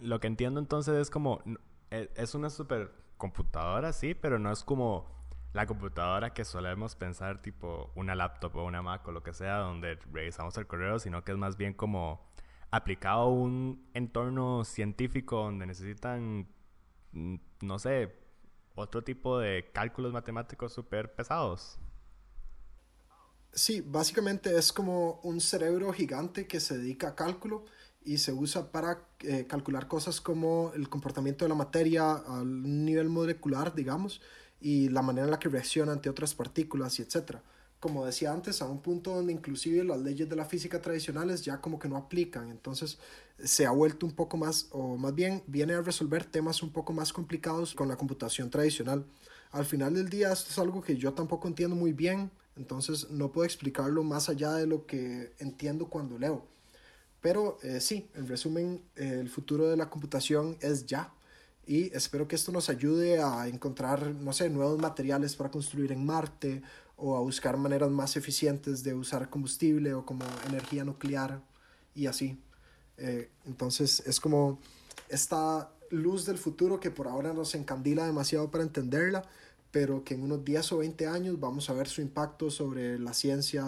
lo 0.00 0.20
que 0.20 0.28
entiendo 0.28 0.60
entonces 0.60 0.94
es 0.94 1.10
como, 1.10 1.42
e, 1.90 2.08
es 2.14 2.34
una 2.36 2.50
supercomputadora, 2.50 3.92
sí, 3.92 4.14
pero 4.14 4.38
no 4.38 4.52
es 4.52 4.62
como 4.62 5.18
la 5.52 5.66
computadora 5.66 6.32
que 6.32 6.44
solemos 6.44 6.94
pensar 6.94 7.42
tipo 7.42 7.90
una 7.96 8.14
laptop 8.14 8.54
o 8.56 8.64
una 8.64 8.82
Mac 8.82 9.08
o 9.08 9.12
lo 9.12 9.24
que 9.24 9.32
sea 9.32 9.56
donde 9.56 9.98
revisamos 10.12 10.56
el 10.58 10.68
correo, 10.68 11.00
sino 11.00 11.24
que 11.24 11.32
es 11.32 11.38
más 11.38 11.56
bien 11.56 11.74
como 11.74 12.28
aplicado 12.70 13.20
a 13.20 13.28
un 13.28 13.88
entorno 13.94 14.64
científico 14.64 15.36
donde 15.36 15.66
necesitan, 15.66 16.48
mm, 17.12 17.36
no 17.62 17.78
sé, 17.78 18.14
otro 18.74 19.02
tipo 19.02 19.38
de 19.38 19.70
cálculos 19.72 20.12
matemáticos 20.12 20.72
súper 20.72 21.14
pesados. 21.14 21.78
Sí, 23.52 23.80
básicamente 23.80 24.56
es 24.56 24.72
como 24.72 25.20
un 25.22 25.40
cerebro 25.40 25.92
gigante 25.92 26.46
que 26.46 26.60
se 26.60 26.78
dedica 26.78 27.08
a 27.08 27.14
cálculo 27.14 27.64
y 28.04 28.18
se 28.18 28.32
usa 28.32 28.70
para 28.70 29.08
eh, 29.20 29.46
calcular 29.48 29.88
cosas 29.88 30.20
como 30.20 30.72
el 30.74 30.88
comportamiento 30.88 31.44
de 31.44 31.48
la 31.48 31.54
materia 31.54 32.12
a 32.12 32.42
un 32.42 32.84
nivel 32.84 33.08
molecular, 33.08 33.74
digamos, 33.74 34.20
y 34.60 34.88
la 34.90 35.02
manera 35.02 35.24
en 35.24 35.30
la 35.30 35.38
que 35.38 35.48
reacciona 35.48 35.92
ante 35.92 36.08
otras 36.08 36.34
partículas 36.34 36.98
y 36.98 37.02
etcétera. 37.02 37.42
Como 37.80 38.04
decía 38.04 38.32
antes, 38.32 38.60
a 38.60 38.66
un 38.66 38.80
punto 38.82 39.14
donde 39.14 39.32
inclusive 39.32 39.84
las 39.84 40.00
leyes 40.00 40.28
de 40.28 40.34
la 40.34 40.44
física 40.44 40.80
tradicionales 40.80 41.44
ya 41.44 41.60
como 41.60 41.78
que 41.78 41.88
no 41.88 41.96
aplican, 41.96 42.50
entonces 42.50 42.98
se 43.42 43.66
ha 43.66 43.70
vuelto 43.70 44.04
un 44.04 44.12
poco 44.12 44.36
más, 44.36 44.66
o 44.72 44.96
más 44.96 45.14
bien 45.14 45.44
viene 45.46 45.74
a 45.74 45.82
resolver 45.82 46.24
temas 46.24 46.62
un 46.62 46.72
poco 46.72 46.92
más 46.92 47.12
complicados 47.12 47.74
con 47.74 47.86
la 47.88 47.96
computación 47.96 48.50
tradicional. 48.50 49.04
Al 49.52 49.64
final 49.64 49.94
del 49.94 50.08
día 50.08 50.32
esto 50.32 50.50
es 50.50 50.58
algo 50.58 50.82
que 50.82 50.96
yo 50.96 51.14
tampoco 51.14 51.46
entiendo 51.46 51.76
muy 51.76 51.92
bien, 51.92 52.30
entonces 52.56 53.10
no 53.10 53.30
puedo 53.30 53.44
explicarlo 53.44 54.02
más 54.02 54.28
allá 54.28 54.54
de 54.54 54.66
lo 54.66 54.84
que 54.84 55.32
entiendo 55.38 55.86
cuando 55.86 56.18
leo. 56.18 56.44
Pero 57.20 57.58
eh, 57.62 57.80
sí, 57.80 58.08
en 58.14 58.26
resumen, 58.26 58.82
el 58.96 59.28
futuro 59.28 59.68
de 59.68 59.76
la 59.76 59.88
computación 59.90 60.56
es 60.60 60.86
ya 60.86 61.12
y 61.66 61.94
espero 61.94 62.26
que 62.26 62.34
esto 62.34 62.50
nos 62.50 62.70
ayude 62.70 63.20
a 63.20 63.46
encontrar, 63.46 64.14
no 64.14 64.32
sé, 64.32 64.48
nuevos 64.48 64.78
materiales 64.78 65.36
para 65.36 65.50
construir 65.50 65.92
en 65.92 66.04
Marte 66.06 66.62
o 66.98 67.16
a 67.16 67.20
buscar 67.20 67.56
maneras 67.56 67.90
más 67.90 68.16
eficientes 68.16 68.82
de 68.82 68.92
usar 68.92 69.30
combustible 69.30 69.94
o 69.94 70.04
como 70.04 70.24
energía 70.48 70.84
nuclear 70.84 71.40
y 71.94 72.06
así. 72.06 72.38
Eh, 72.96 73.30
entonces 73.46 74.02
es 74.04 74.20
como 74.20 74.60
esta 75.08 75.70
luz 75.90 76.26
del 76.26 76.38
futuro 76.38 76.80
que 76.80 76.90
por 76.90 77.06
ahora 77.06 77.32
nos 77.32 77.54
encandila 77.54 78.04
demasiado 78.04 78.50
para 78.50 78.64
entenderla, 78.64 79.22
pero 79.70 80.02
que 80.02 80.14
en 80.14 80.22
unos 80.22 80.44
10 80.44 80.72
o 80.72 80.78
20 80.78 81.06
años 81.06 81.38
vamos 81.38 81.70
a 81.70 81.72
ver 81.72 81.86
su 81.86 82.02
impacto 82.02 82.50
sobre 82.50 82.98
la 82.98 83.14
ciencia, 83.14 83.64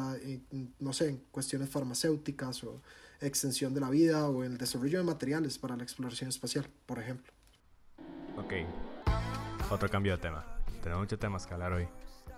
no 0.80 0.92
sé, 0.92 1.08
en 1.10 1.22
cuestiones 1.30 1.70
farmacéuticas 1.70 2.64
o 2.64 2.82
extensión 3.20 3.74
de 3.74 3.80
la 3.80 3.90
vida 3.90 4.28
o 4.28 4.42
el 4.42 4.58
desarrollo 4.58 4.98
de 4.98 5.04
materiales 5.04 5.58
para 5.58 5.76
la 5.76 5.84
exploración 5.84 6.30
espacial, 6.30 6.68
por 6.86 6.98
ejemplo. 6.98 7.32
Ok. 8.36 8.54
Otro 9.70 9.88
cambio 9.88 10.16
de 10.16 10.22
tema. 10.22 10.49
Tenemos 10.82 11.46
que 11.46 11.54
hablar 11.54 11.72
hoy. 11.72 11.88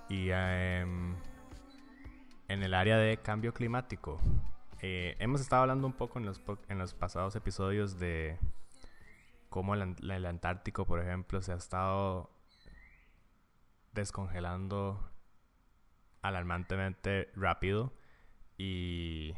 Y 0.08 0.30
em, 0.30 1.14
en 2.48 2.62
el 2.62 2.74
área 2.74 2.96
de 2.96 3.18
cambio 3.18 3.54
climático, 3.54 4.20
eh, 4.80 5.16
hemos 5.20 5.40
estado 5.40 5.62
hablando 5.62 5.86
un 5.86 5.92
poco 5.92 6.18
en 6.18 6.26
los, 6.26 6.40
en 6.68 6.78
los 6.78 6.92
pasados 6.92 7.36
episodios 7.36 7.98
de 7.98 8.38
cómo 9.48 9.74
el, 9.74 10.26
Antártico, 10.26 10.86
por 10.86 11.00
ejemplo, 11.00 11.40
se 11.40 11.52
ha 11.52 11.56
estado 11.56 12.30
descongelando 13.92 15.08
alarmantemente 16.20 17.30
rápido. 17.36 17.92
Y 18.58 19.34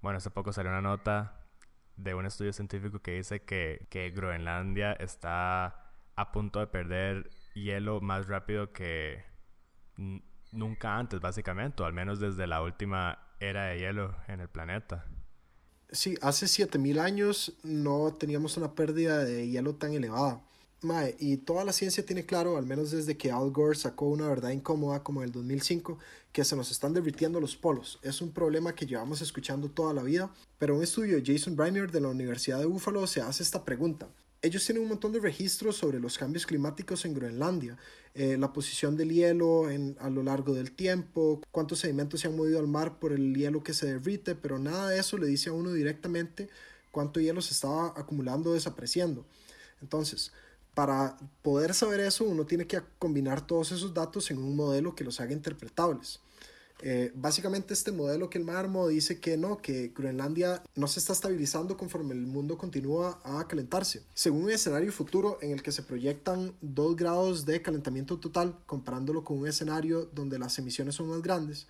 bueno, 0.00 0.18
hace 0.18 0.30
poco 0.30 0.52
salió 0.52 0.72
una 0.72 0.82
nota 0.82 1.46
de 1.96 2.14
un 2.14 2.26
estudio 2.26 2.52
científico 2.52 2.98
que 2.98 3.12
dice 3.12 3.44
que 3.44 4.12
Groenlandia 4.14 4.92
está 4.94 5.92
a 6.16 6.32
punto 6.32 6.58
de 6.58 6.66
perder 6.66 7.30
hielo 7.54 8.00
más 8.00 8.26
rápido 8.26 8.72
que 8.72 9.24
nunca 10.52 10.98
antes, 10.98 11.20
básicamente, 11.20 11.82
al 11.82 11.92
menos 11.92 12.20
desde 12.20 12.46
la 12.46 12.62
última 12.62 13.18
era 13.40 13.66
de 13.66 13.78
hielo 13.78 14.16
en 14.28 14.40
el 14.40 14.48
planeta. 14.48 15.06
Sí, 15.90 16.16
hace 16.22 16.48
7000 16.48 16.98
años 16.98 17.56
no 17.62 18.14
teníamos 18.14 18.56
una 18.56 18.74
pérdida 18.74 19.24
de 19.24 19.48
hielo 19.48 19.76
tan 19.76 19.92
elevada. 19.92 20.42
Mae, 20.82 21.16
y 21.18 21.38
toda 21.38 21.64
la 21.64 21.72
ciencia 21.72 22.04
tiene 22.04 22.26
claro, 22.26 22.58
al 22.58 22.66
menos 22.66 22.90
desde 22.90 23.16
que 23.16 23.30
Al 23.30 23.50
Gore 23.50 23.74
sacó 23.74 24.06
una 24.06 24.28
verdad 24.28 24.50
incómoda 24.50 25.02
como 25.02 25.22
el 25.22 25.32
2005, 25.32 25.98
que 26.30 26.44
se 26.44 26.56
nos 26.56 26.70
están 26.70 26.92
derritiendo 26.92 27.40
los 27.40 27.56
polos. 27.56 27.98
Es 28.02 28.20
un 28.20 28.32
problema 28.32 28.74
que 28.74 28.84
llevamos 28.84 29.22
escuchando 29.22 29.70
toda 29.70 29.94
la 29.94 30.02
vida, 30.02 30.30
pero 30.58 30.76
un 30.76 30.82
estudio 30.82 31.16
de 31.16 31.22
Jason 31.24 31.56
Briner 31.56 31.90
de 31.90 32.00
la 32.00 32.08
Universidad 32.08 32.58
de 32.58 32.66
Buffalo 32.66 33.06
se 33.06 33.22
hace 33.22 33.42
esta 33.42 33.64
pregunta 33.64 34.08
ellos 34.44 34.64
tienen 34.64 34.82
un 34.82 34.90
montón 34.90 35.12
de 35.12 35.20
registros 35.20 35.76
sobre 35.76 35.98
los 35.98 36.18
cambios 36.18 36.46
climáticos 36.46 37.04
en 37.04 37.14
Groenlandia, 37.14 37.78
eh, 38.14 38.36
la 38.38 38.52
posición 38.52 38.96
del 38.96 39.10
hielo 39.10 39.66
a 39.98 40.10
lo 40.10 40.22
largo 40.22 40.52
del 40.52 40.72
tiempo, 40.72 41.40
cuántos 41.50 41.80
sedimentos 41.80 42.20
se 42.20 42.28
han 42.28 42.36
movido 42.36 42.58
al 42.58 42.68
mar 42.68 42.98
por 42.98 43.12
el 43.12 43.34
hielo 43.34 43.62
que 43.62 43.72
se 43.72 43.86
derrite, 43.86 44.34
pero 44.34 44.58
nada 44.58 44.90
de 44.90 45.00
eso 45.00 45.16
le 45.16 45.26
dice 45.26 45.48
a 45.48 45.52
uno 45.54 45.72
directamente 45.72 46.50
cuánto 46.90 47.20
hielo 47.20 47.40
se 47.40 47.54
estaba 47.54 47.94
acumulando 47.96 48.50
o 48.50 48.54
desapareciendo. 48.54 49.24
Entonces, 49.80 50.32
para 50.74 51.16
poder 51.42 51.72
saber 51.72 52.00
eso, 52.00 52.24
uno 52.24 52.44
tiene 52.44 52.66
que 52.66 52.82
combinar 52.98 53.46
todos 53.46 53.72
esos 53.72 53.94
datos 53.94 54.30
en 54.30 54.38
un 54.38 54.54
modelo 54.56 54.94
que 54.94 55.04
los 55.04 55.20
haga 55.20 55.32
interpretables. 55.32 56.20
Eh, 56.80 57.12
básicamente 57.14 57.72
este 57.72 57.92
modelo 57.92 58.28
que 58.28 58.38
el 58.38 58.44
Marmo 58.44 58.88
dice 58.88 59.20
que 59.20 59.36
no, 59.36 59.58
que 59.58 59.92
Groenlandia 59.94 60.62
no 60.74 60.86
se 60.86 60.98
está 60.98 61.12
estabilizando 61.12 61.76
conforme 61.76 62.14
el 62.14 62.26
mundo 62.26 62.58
continúa 62.58 63.20
a 63.24 63.46
calentarse. 63.46 64.02
Según 64.12 64.44
un 64.44 64.50
escenario 64.50 64.92
futuro 64.92 65.38
en 65.40 65.52
el 65.52 65.62
que 65.62 65.72
se 65.72 65.82
proyectan 65.82 66.54
2 66.60 66.96
grados 66.96 67.46
de 67.46 67.62
calentamiento 67.62 68.18
total, 68.18 68.58
comparándolo 68.66 69.24
con 69.24 69.38
un 69.38 69.46
escenario 69.46 70.10
donde 70.14 70.38
las 70.38 70.58
emisiones 70.58 70.96
son 70.96 71.08
más 71.08 71.22
grandes, 71.22 71.66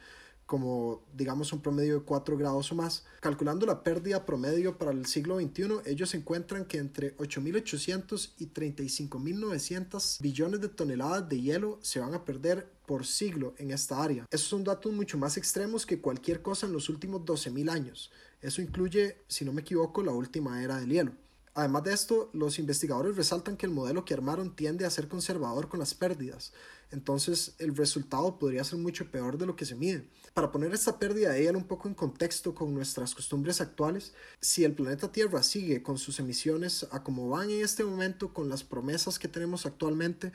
como 0.46 1.02
digamos 1.14 1.52
un 1.52 1.60
promedio 1.60 2.00
de 2.00 2.04
4 2.04 2.36
grados 2.36 2.72
o 2.72 2.74
más. 2.74 3.04
Calculando 3.20 3.66
la 3.66 3.82
pérdida 3.82 4.26
promedio 4.26 4.78
para 4.78 4.90
el 4.90 5.06
siglo 5.06 5.40
XXI, 5.40 5.80
ellos 5.86 6.14
encuentran 6.14 6.64
que 6.64 6.78
entre 6.78 7.16
8.800 7.16 8.32
y 8.38 8.46
35.900 8.48 10.20
billones 10.20 10.60
de 10.60 10.68
toneladas 10.68 11.28
de 11.28 11.40
hielo 11.40 11.78
se 11.82 12.00
van 12.00 12.14
a 12.14 12.24
perder 12.24 12.70
por 12.86 13.06
siglo 13.06 13.54
en 13.58 13.70
esta 13.70 14.02
área. 14.02 14.26
Esos 14.30 14.48
son 14.48 14.64
datos 14.64 14.92
mucho 14.92 15.16
más 15.16 15.36
extremos 15.36 15.86
que 15.86 16.00
cualquier 16.00 16.42
cosa 16.42 16.66
en 16.66 16.72
los 16.72 16.88
últimos 16.88 17.22
12.000 17.22 17.70
años. 17.70 18.10
Eso 18.42 18.60
incluye, 18.60 19.16
si 19.26 19.44
no 19.44 19.52
me 19.52 19.62
equivoco, 19.62 20.02
la 20.02 20.12
última 20.12 20.62
era 20.62 20.78
del 20.78 20.90
hielo. 20.90 21.12
Además 21.56 21.84
de 21.84 21.92
esto, 21.92 22.30
los 22.32 22.58
investigadores 22.58 23.16
resaltan 23.16 23.56
que 23.56 23.66
el 23.66 23.72
modelo 23.72 24.04
que 24.04 24.12
armaron 24.12 24.56
tiende 24.56 24.84
a 24.84 24.90
ser 24.90 25.06
conservador 25.06 25.68
con 25.68 25.78
las 25.78 25.94
pérdidas, 25.94 26.52
entonces 26.90 27.54
el 27.58 27.76
resultado 27.76 28.40
podría 28.40 28.64
ser 28.64 28.80
mucho 28.80 29.08
peor 29.12 29.38
de 29.38 29.46
lo 29.46 29.54
que 29.54 29.64
se 29.64 29.76
mide. 29.76 30.08
Para 30.32 30.50
poner 30.50 30.74
esta 30.74 30.98
pérdida 30.98 31.30
de 31.30 31.48
un 31.52 31.62
poco 31.62 31.86
en 31.86 31.94
contexto 31.94 32.56
con 32.56 32.74
nuestras 32.74 33.14
costumbres 33.14 33.60
actuales, 33.60 34.14
si 34.40 34.64
el 34.64 34.74
planeta 34.74 35.12
Tierra 35.12 35.44
sigue 35.44 35.80
con 35.80 35.96
sus 35.96 36.18
emisiones 36.18 36.88
a 36.90 37.04
como 37.04 37.28
van 37.28 37.50
en 37.50 37.62
este 37.62 37.84
momento 37.84 38.34
con 38.34 38.48
las 38.48 38.64
promesas 38.64 39.20
que 39.20 39.28
tenemos 39.28 39.64
actualmente, 39.64 40.32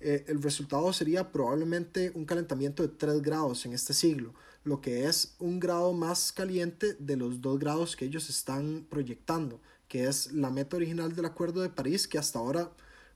eh, 0.00 0.24
el 0.26 0.42
resultado 0.42 0.90
sería 0.94 1.32
probablemente 1.32 2.12
un 2.14 2.24
calentamiento 2.24 2.82
de 2.82 2.88
3 2.88 3.20
grados 3.20 3.66
en 3.66 3.74
este 3.74 3.92
siglo, 3.92 4.32
lo 4.64 4.80
que 4.80 5.06
es 5.06 5.34
un 5.38 5.60
grado 5.60 5.92
más 5.92 6.32
caliente 6.32 6.94
de 6.98 7.16
los 7.16 7.42
2 7.42 7.58
grados 7.58 7.94
que 7.94 8.06
ellos 8.06 8.30
están 8.30 8.86
proyectando 8.88 9.60
que 9.92 10.06
es 10.06 10.32
la 10.32 10.48
meta 10.48 10.76
original 10.76 11.14
del 11.14 11.26
Acuerdo 11.26 11.60
de 11.60 11.68
París, 11.68 12.08
que 12.08 12.16
hasta 12.16 12.38
ahora 12.38 12.70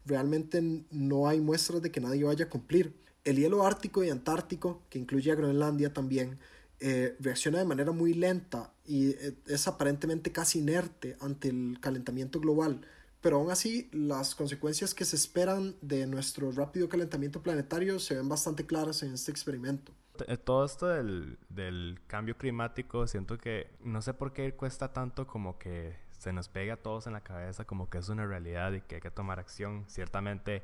realmente 0.05 0.85
no 0.91 1.27
hay 1.27 1.41
muestras 1.41 1.81
de 1.81 1.91
que 1.91 2.03
nadie 2.03 2.25
vaya 2.25 2.45
a 2.45 2.49
cumplir. 2.51 2.93
El 3.25 3.39
hielo 3.39 3.67
ártico 3.67 4.05
y 4.05 4.11
antártico, 4.11 4.83
que 4.91 4.99
incluye 4.99 5.33
a 5.33 5.37
Groenlandia 5.37 5.95
también, 5.95 6.39
eh, 6.81 7.17
reacciona 7.19 7.61
de 7.61 7.65
manera 7.65 7.93
muy 7.93 8.13
lenta 8.13 8.75
y 8.85 9.13
eh, 9.13 9.39
es 9.47 9.67
aparentemente 9.67 10.33
casi 10.33 10.59
inerte 10.59 11.17
ante 11.23 11.49
el 11.49 11.79
calentamiento 11.81 12.41
global. 12.41 12.83
Pero 13.23 13.39
aún 13.39 13.51
así, 13.51 13.89
las 13.93 14.35
consecuencias 14.35 14.93
que 14.93 15.07
se 15.07 15.17
esperan 15.17 15.77
de 15.81 16.07
nuestro 16.07 16.53
rápido 16.53 16.91
calentamiento 16.91 17.43
planetario 17.43 17.99
se 18.01 18.17
ven 18.17 18.29
bastante 18.29 18.67
claras 18.67 19.03
en 19.03 19.15
este 19.15 19.31
experimento. 19.31 19.93
Eh, 20.29 20.37
todo 20.37 20.67
esto 20.67 20.89
del, 20.89 21.39
del 21.49 22.01
cambio 22.07 22.37
climático, 22.37 23.07
siento 23.07 23.39
que 23.39 23.71
no 23.83 24.03
sé 24.03 24.13
por 24.13 24.35
qué 24.35 24.53
cuesta 24.53 24.93
tanto 24.93 25.27
como 25.27 25.59
que 25.59 26.05
se 26.19 26.33
nos 26.33 26.49
pega 26.49 26.75
a 26.75 26.77
todos 26.77 27.07
en 27.07 27.13
la 27.13 27.21
cabeza 27.23 27.65
como 27.65 27.91
que 27.91 27.99
es 27.99 28.09
una 28.09 28.27
realidad 28.27 28.73
y 28.73 28.81
que 28.81 28.97
hay 28.97 29.01
que 29.01 29.11
tomar 29.11 29.39
acción. 29.39 29.85
Ciertamente 29.89 30.63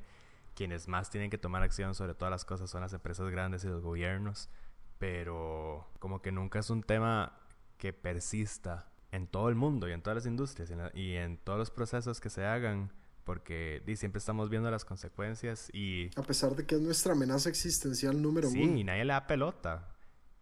quienes 0.55 0.89
más 0.89 1.11
tienen 1.11 1.31
que 1.31 1.39
tomar 1.39 1.63
acción 1.63 1.95
sobre 1.95 2.15
todas 2.15 2.31
las 2.31 2.45
cosas 2.45 2.71
son 2.71 2.83
las 2.83 2.93
empresas 2.93 3.29
grandes 3.31 3.65
y 3.65 3.69
los 3.69 3.83
gobiernos, 3.83 4.51
pero 4.99 5.89
como 5.99 6.21
que 6.23 6.33
nunca 6.33 6.59
es 6.59 6.71
un 6.71 6.83
tema 6.83 7.39
que 7.79 7.93
persista 7.93 8.91
en 9.11 9.27
todo 9.27 9.49
el 9.49 9.55
mundo 9.55 9.89
y 9.89 9.93
en 9.93 10.03
todas 10.03 10.17
las 10.17 10.27
industrias 10.27 10.71
y 10.95 11.15
en, 11.17 11.39
todos 11.39 11.59
los 11.59 11.71
procesos 11.71 12.21
que 12.21 12.31
se 12.31 12.45
hagan 12.45 12.93
porque 13.25 13.83
siempre 13.97 14.19
estamos 14.19 14.51
viendo 14.51 14.71
las 14.71 14.85
consecuencias 14.85 15.71
y... 15.73 16.11
A 16.17 16.23
pesar 16.23 16.57
de 16.57 16.67
que 16.67 16.75
es 16.75 16.81
nuestra 16.81 17.13
amenaza 17.13 17.49
existencial 17.49 18.21
número 18.21 18.49
uno. 18.49 18.57
Sí, 18.57 18.81
y 18.81 18.85
nadie 18.85 19.05
le 19.05 19.13
da 19.13 19.27
pelota. 19.27 19.89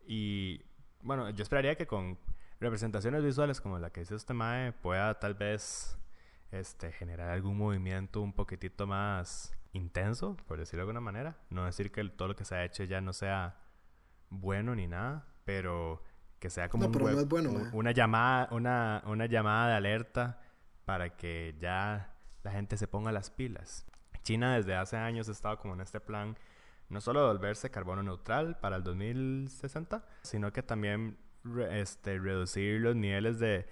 Y 0.07 0.62
bueno, 1.02 1.29
yo 1.31 1.43
esperaría 1.43 1.75
que 1.76 1.87
con 1.87 2.19
representaciones 2.61 3.25
visuales 3.25 3.61
como 3.61 3.79
la 3.79 3.90
que 3.90 4.02
hizo 4.02 4.14
este 4.14 4.35
Mae 4.35 4.73
pueda 4.73 5.19
tal 5.19 5.35
vez 5.35 5.99
este, 6.52 6.93
generar 6.93 7.31
algún 7.31 7.57
movimiento 7.57 8.21
un 8.21 8.33
poquitito 8.33 8.87
más 8.87 9.52
intenso, 9.73 10.37
por 10.47 10.59
decirlo 10.59 10.81
de 10.81 10.83
alguna 10.83 11.00
manera. 11.00 11.38
No 11.49 11.64
decir 11.64 11.90
que 11.90 12.05
todo 12.11 12.29
lo 12.29 12.37
que 12.37 12.45
se 12.45 12.55
ha 12.55 12.64
hecho 12.64 12.85
ya 12.85 13.00
no 13.00 13.12
sea 13.12 13.57
bueno 14.29 14.75
ni 14.75 14.87
nada, 14.87 15.26
pero 15.45 16.02
que 16.38 16.50
sea 16.50 16.69
como 16.69 16.90
una 17.73 17.93
llamada, 17.93 18.49
una, 18.50 19.02
una 19.07 19.26
llamada 19.26 19.69
de 19.69 19.75
alerta 19.75 20.40
para 20.85 21.17
que 21.17 21.57
ya 21.61 22.14
la 22.43 22.50
gente 22.52 22.76
se 22.76 22.88
ponga 22.88 23.12
las 23.12 23.31
pilas. 23.31 23.87
China 24.23 24.57
desde 24.57 24.75
hace 24.75 24.97
años 24.97 25.29
ha 25.29 25.33
estado 25.33 25.59
como 25.59 25.75
en 25.75 25.81
este 25.81 26.00
plan 26.00 26.37
no 26.88 27.00
solo 27.00 27.21
de 27.21 27.26
volverse 27.29 27.71
carbono 27.71 28.02
neutral 28.02 28.59
para 28.59 28.76
el 28.76 28.83
2060, 28.83 30.05
sino 30.23 30.52
que 30.52 30.62
también 30.62 31.19
este, 31.70 32.18
reducir 32.18 32.80
los 32.80 32.97
niveles 32.97 33.38
de 33.38 33.66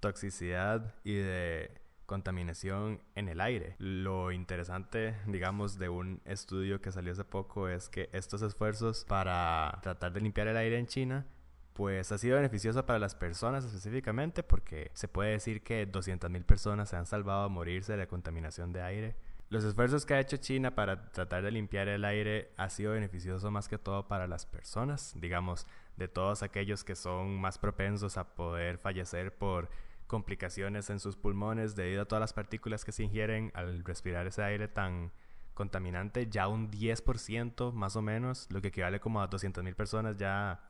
toxicidad 0.00 0.94
y 1.04 1.14
de 1.14 1.82
contaminación 2.06 3.00
en 3.14 3.28
el 3.28 3.40
aire. 3.40 3.76
Lo 3.78 4.32
interesante, 4.32 5.16
digamos, 5.26 5.78
de 5.78 5.88
un 5.88 6.20
estudio 6.24 6.80
que 6.80 6.92
salió 6.92 7.12
hace 7.12 7.24
poco 7.24 7.68
es 7.68 7.88
que 7.88 8.10
estos 8.12 8.42
esfuerzos 8.42 9.04
para 9.06 9.78
tratar 9.82 10.12
de 10.12 10.20
limpiar 10.20 10.48
el 10.48 10.56
aire 10.56 10.78
en 10.78 10.86
China 10.86 11.26
pues 11.72 12.12
ha 12.12 12.18
sido 12.18 12.36
beneficioso 12.36 12.84
para 12.84 12.98
las 12.98 13.14
personas 13.14 13.64
específicamente 13.64 14.42
porque 14.42 14.90
se 14.92 15.08
puede 15.08 15.30
decir 15.30 15.62
que 15.62 15.90
200.000 15.90 16.44
personas 16.44 16.90
se 16.90 16.96
han 16.96 17.06
salvado 17.06 17.44
a 17.44 17.48
morirse 17.48 17.92
de 17.92 17.98
la 17.98 18.06
contaminación 18.06 18.72
de 18.72 18.82
aire. 18.82 19.16
Los 19.48 19.64
esfuerzos 19.64 20.06
que 20.06 20.14
ha 20.14 20.20
hecho 20.20 20.36
China 20.36 20.74
para 20.74 21.10
tratar 21.12 21.42
de 21.42 21.50
limpiar 21.50 21.88
el 21.88 22.04
aire 22.04 22.52
ha 22.56 22.70
sido 22.70 22.92
beneficioso 22.92 23.50
más 23.50 23.68
que 23.68 23.78
todo 23.78 24.06
para 24.08 24.26
las 24.26 24.46
personas, 24.46 25.14
digamos, 25.16 25.66
de 25.96 26.08
todos 26.08 26.42
aquellos 26.42 26.84
que 26.84 26.94
son 26.94 27.40
más 27.40 27.58
propensos 27.58 28.16
a 28.16 28.34
poder 28.34 28.78
fallecer 28.78 29.36
por 29.36 29.70
complicaciones 30.06 30.90
en 30.90 31.00
sus 31.00 31.16
pulmones 31.16 31.74
debido 31.74 32.02
a 32.02 32.04
todas 32.04 32.20
las 32.20 32.32
partículas 32.32 32.84
que 32.84 32.92
se 32.92 33.04
ingieren 33.04 33.50
al 33.54 33.84
respirar 33.84 34.26
ese 34.26 34.42
aire 34.42 34.68
tan 34.68 35.12
contaminante, 35.54 36.28
ya 36.28 36.48
un 36.48 36.70
10% 36.70 37.72
más 37.72 37.96
o 37.96 38.02
menos, 38.02 38.48
lo 38.50 38.60
que 38.60 38.68
equivale 38.68 39.00
como 39.00 39.22
a 39.22 39.28
200.000 39.28 39.74
personas 39.74 40.16
ya 40.16 40.60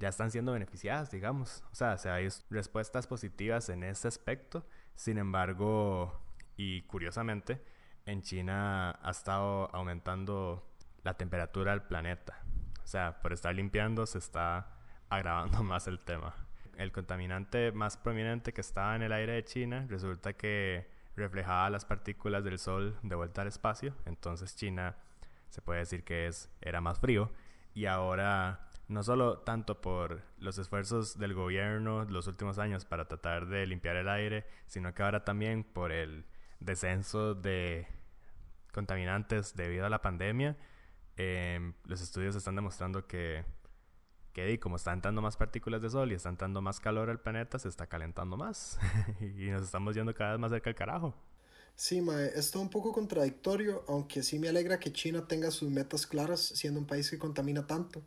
ya 0.00 0.08
están 0.08 0.30
siendo 0.30 0.52
beneficiadas, 0.52 1.10
digamos. 1.10 1.62
O 1.70 1.74
sea, 1.74 1.98
se 1.98 2.10
hay 2.10 2.26
respuestas 2.48 3.06
positivas 3.06 3.68
en 3.68 3.84
ese 3.84 4.08
aspecto. 4.08 4.66
Sin 4.94 5.18
embargo, 5.18 6.18
y 6.56 6.82
curiosamente, 6.82 7.62
en 8.06 8.22
China 8.22 8.98
ha 9.02 9.10
estado 9.10 9.68
aumentando 9.74 10.66
la 11.02 11.14
temperatura 11.14 11.72
del 11.72 11.82
planeta. 11.82 12.42
O 12.84 12.86
sea, 12.86 13.20
por 13.20 13.32
estar 13.32 13.54
limpiando 13.54 14.06
se 14.06 14.18
está 14.18 14.68
agravando 15.08 15.62
más 15.62 15.86
el 15.86 16.00
tema. 16.00 16.34
El 16.76 16.92
contaminante 16.92 17.72
más 17.72 17.96
prominente 17.96 18.52
que 18.52 18.60
estaba 18.60 18.96
en 18.96 19.02
el 19.02 19.12
aire 19.12 19.34
de 19.34 19.44
China 19.44 19.86
resulta 19.88 20.32
que 20.32 20.88
reflejaba 21.16 21.68
las 21.70 21.84
partículas 21.84 22.42
del 22.44 22.58
sol 22.58 22.98
de 23.02 23.14
vuelta 23.14 23.42
al 23.42 23.48
espacio. 23.48 23.94
Entonces 24.06 24.56
China 24.56 24.96
se 25.50 25.60
puede 25.60 25.80
decir 25.80 26.04
que 26.04 26.26
es, 26.26 26.50
era 26.60 26.80
más 26.80 26.98
frío. 26.98 27.30
Y 27.74 27.86
ahora 27.86 28.68
no 28.88 29.04
solo 29.04 29.38
tanto 29.38 29.80
por 29.80 30.22
los 30.38 30.58
esfuerzos 30.58 31.18
del 31.18 31.34
gobierno 31.34 32.04
los 32.06 32.26
últimos 32.26 32.58
años 32.58 32.84
para 32.84 33.06
tratar 33.06 33.46
de 33.46 33.66
limpiar 33.66 33.96
el 33.96 34.08
aire, 34.08 34.46
sino 34.66 34.94
que 34.94 35.02
ahora 35.02 35.24
también 35.24 35.62
por 35.62 35.92
el 35.92 36.24
descenso 36.58 37.34
de 37.34 37.86
contaminantes 38.72 39.54
debido 39.54 39.86
a 39.86 39.90
la 39.90 40.02
pandemia. 40.02 40.56
Em, 41.22 41.74
los 41.84 42.00
estudios 42.00 42.34
están 42.34 42.56
demostrando 42.56 43.06
que, 43.06 43.44
que 44.32 44.58
como 44.58 44.76
están 44.76 44.94
entrando 44.94 45.20
más 45.20 45.36
partículas 45.36 45.82
de 45.82 45.90
sol 45.90 46.10
y 46.10 46.14
están 46.14 46.32
entrando 46.32 46.62
más 46.62 46.80
calor 46.80 47.10
al 47.10 47.20
planeta, 47.20 47.58
se 47.58 47.68
está 47.68 47.86
calentando 47.86 48.38
más 48.38 48.78
y 49.20 49.50
nos 49.50 49.62
estamos 49.62 49.94
yendo 49.94 50.14
cada 50.14 50.30
vez 50.30 50.40
más 50.40 50.50
cerca 50.50 50.70
del 50.70 50.76
carajo. 50.76 51.14
Sí, 51.76 52.00
mae, 52.00 52.30
es 52.34 52.50
todo 52.50 52.62
un 52.62 52.70
poco 52.70 52.92
contradictorio, 52.92 53.84
aunque 53.86 54.22
sí 54.22 54.38
me 54.38 54.48
alegra 54.48 54.80
que 54.80 54.94
China 54.94 55.28
tenga 55.28 55.50
sus 55.50 55.68
metas 55.68 56.06
claras, 56.06 56.40
siendo 56.40 56.80
un 56.80 56.86
país 56.86 57.10
que 57.10 57.18
contamina 57.18 57.66
tanto. 57.66 58.02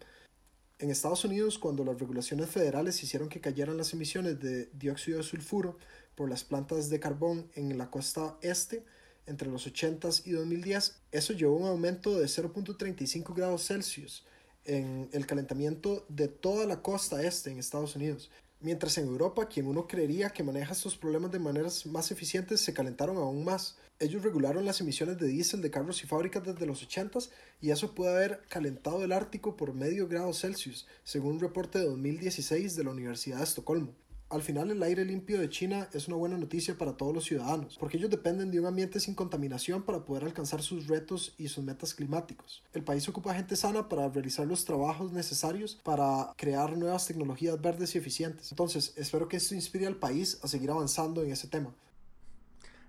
En 0.80 0.89
Estados 0.89 1.23
Unidos, 1.23 1.60
cuando 1.60 1.86
las 1.86 1.99
regulaciones 1.99 2.49
federales 2.49 3.04
hicieron 3.04 3.30
que 3.30 3.41
cayeran 3.41 3.78
las 3.78 3.93
emisiones 3.93 4.39
de 4.39 4.71
dióxido 4.73 5.19
de 5.19 5.23
sulfuro 5.23 5.78
por 6.15 6.30
las 6.30 6.43
plantas 6.43 6.89
de 6.89 6.99
carbón 6.99 7.52
en 7.54 7.78
la 7.78 7.91
costa 7.91 8.38
este 8.41 8.84
entre 9.26 9.50
los 9.50 9.68
80s 9.68 10.24
y 10.26 10.32
2010, 10.32 10.96
eso 11.12 11.34
llevó 11.34 11.58
a 11.58 11.62
un 11.62 11.68
aumento 11.68 12.18
de 12.18 12.26
0.35 12.26 13.36
grados 13.36 13.68
Celsius 13.68 14.26
en 14.66 15.10
el 15.12 15.26
calentamiento 15.26 16.06
de 16.10 16.28
toda 16.28 16.66
la 16.66 16.82
costa 16.82 17.24
este 17.24 17.52
en 17.52 17.60
Estados 17.60 17.96
Unidos. 17.96 18.30
Mientras 18.64 18.98
en 18.98 19.08
Europa, 19.08 19.50
quien 19.50 19.68
uno 19.68 19.88
creería 19.88 20.30
que 20.30 20.42
maneja 20.42 20.72
estos 20.72 20.96
problemas 20.96 21.32
de 21.34 21.40
maneras 21.40 21.86
más 21.86 22.12
eficientes, 22.12 22.62
se 22.62 22.74
calentaron 22.74 23.18
aún 23.18 23.44
más. 23.44 23.78
Ellos 24.00 24.24
regularon 24.24 24.66
las 24.66 24.80
emisiones 24.80 25.18
de 25.20 25.28
diésel 25.28 25.62
de 25.62 25.70
carros 25.70 26.02
y 26.02 26.08
fábricas 26.08 26.46
desde 26.46 26.66
los 26.66 26.82
80 26.82 27.20
y 27.62 27.72
eso 27.72 27.94
puede 27.94 28.16
haber 28.16 28.42
calentado 28.48 29.04
el 29.04 29.12
Ártico 29.12 29.58
por 29.58 29.74
medio 29.74 30.08
grado 30.08 30.34
Celsius, 30.34 30.88
según 31.04 31.34
un 31.34 31.40
reporte 31.42 31.80
de 31.80 31.86
2016 31.86 32.78
de 32.78 32.84
la 32.86 32.92
Universidad 32.92 33.40
de 33.40 33.44
Estocolmo. 33.44 33.94
Al 34.34 34.41
final 34.41 34.72
el 34.72 34.82
aire 34.82 35.06
limpio 35.06 35.39
de 35.39 35.48
China 35.48 35.88
es 35.93 36.08
una 36.08 36.17
buena 36.17 36.36
noticia 36.39 36.76
para 36.76 36.98
todos 36.98 37.13
los 37.13 37.26
ciudadanos, 37.26 37.78
porque 37.78 37.98
ellos 37.98 38.10
dependen 38.10 38.50
de 38.50 38.60
un 38.60 38.65
ambiente 38.65 39.00
sin 39.00 39.13
contaminación 39.13 39.84
para 39.84 40.04
poder 40.06 40.24
alcanzar 40.24 40.63
sus 40.63 40.88
retos 40.88 41.36
y 41.38 41.50
sus 41.50 41.63
metas 41.63 41.93
climáticos. 41.93 42.63
El 42.74 42.84
país 42.84 43.08
ocupa 43.08 43.36
gente 43.36 43.56
sana 43.56 43.88
para 43.88 44.10
realizar 44.10 44.48
los 44.48 44.65
trabajos 44.65 45.12
necesarios 45.12 45.80
para 45.84 46.34
crear 46.36 46.76
nuevas 46.76 47.06
tecnologías 47.06 47.62
verdes 47.62 47.93
y 47.93 48.00
eficientes. 48.00 48.52
Entonces, 48.52 48.96
espero 48.98 49.28
que 49.28 49.38
esto 49.38 49.54
inspire 49.54 49.86
al 49.86 49.98
país 49.98 50.39
a 50.43 50.48
seguir 50.48 50.72
avanzando 50.72 51.22
en 51.22 51.32
ese 51.32 51.48
tema. 51.48 51.72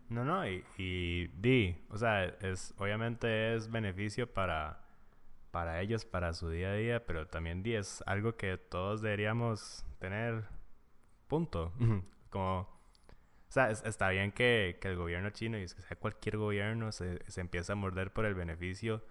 No, 0.09 0.24
no, 0.24 0.48
y, 0.48 1.26
di, 1.42 1.76
o 1.90 1.98
sea, 1.98 2.24
es, 2.24 2.72
obviamente 2.78 3.54
es 3.54 3.70
beneficio 3.70 4.33
para, 4.33 4.80
para 5.50 5.83
ellos, 5.83 6.07
para 6.07 6.33
su 6.33 6.48
día 6.48 6.70
a 6.70 6.74
día, 6.74 7.04
pero 7.04 7.26
también 7.26 7.62
di, 7.62 7.74
es 7.74 8.02
algo 8.07 8.35
que 8.35 8.57
todos 8.57 9.02
deberíamos 9.02 9.85
tener 9.98 10.54
Punto. 11.35 11.73
Como, 12.31 12.61
o 12.61 12.68
sea, 13.49 13.73
está 13.73 14.09
bien 14.11 14.31
que, 14.31 14.79
que, 14.81 14.87
el 14.87 14.97
gobierno 14.97 15.31
chino, 15.31 15.59
y 15.59 15.66
sea 15.66 15.97
cualquier 15.99 16.37
gobierno, 16.37 16.92
se, 16.92 17.29
se 17.29 17.40
empiece 17.40 17.73
a 17.73 17.75
morder 17.75 18.12
por 18.12 18.25
el 18.25 18.37
beneficio 18.37 19.05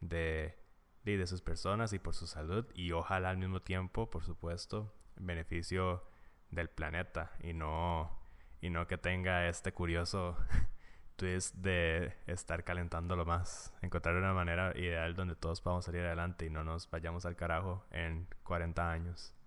de, 0.00 0.58
de, 1.04 1.18
de, 1.18 1.26
sus 1.28 1.40
personas 1.40 1.92
y 1.92 2.00
por 2.00 2.16
su 2.16 2.26
salud, 2.26 2.66
y 2.74 2.90
ojalá 2.90 3.30
al 3.30 3.36
mismo 3.36 3.62
tiempo, 3.62 4.10
por 4.10 4.24
supuesto, 4.24 4.92
el 5.18 5.26
beneficio 5.26 6.02
del 6.50 6.68
planeta, 6.68 7.30
y 7.44 7.52
no, 7.52 8.10
y 8.60 8.70
no 8.70 8.88
que 8.88 8.98
tenga 8.98 9.48
este 9.48 9.72
curioso 9.72 10.36
twist 11.14 11.54
de 11.54 12.12
estar 12.26 12.64
calentándolo 12.64 13.24
más, 13.24 13.72
encontrar 13.82 14.16
una 14.16 14.32
manera 14.32 14.76
ideal 14.76 15.14
donde 15.14 15.36
todos 15.36 15.60
podamos 15.60 15.84
salir 15.84 16.00
adelante 16.00 16.44
y 16.46 16.50
no 16.50 16.64
nos 16.64 16.90
vayamos 16.90 17.24
al 17.24 17.36
carajo 17.36 17.84
en 17.92 18.26
40 18.42 18.90
años. 18.90 19.37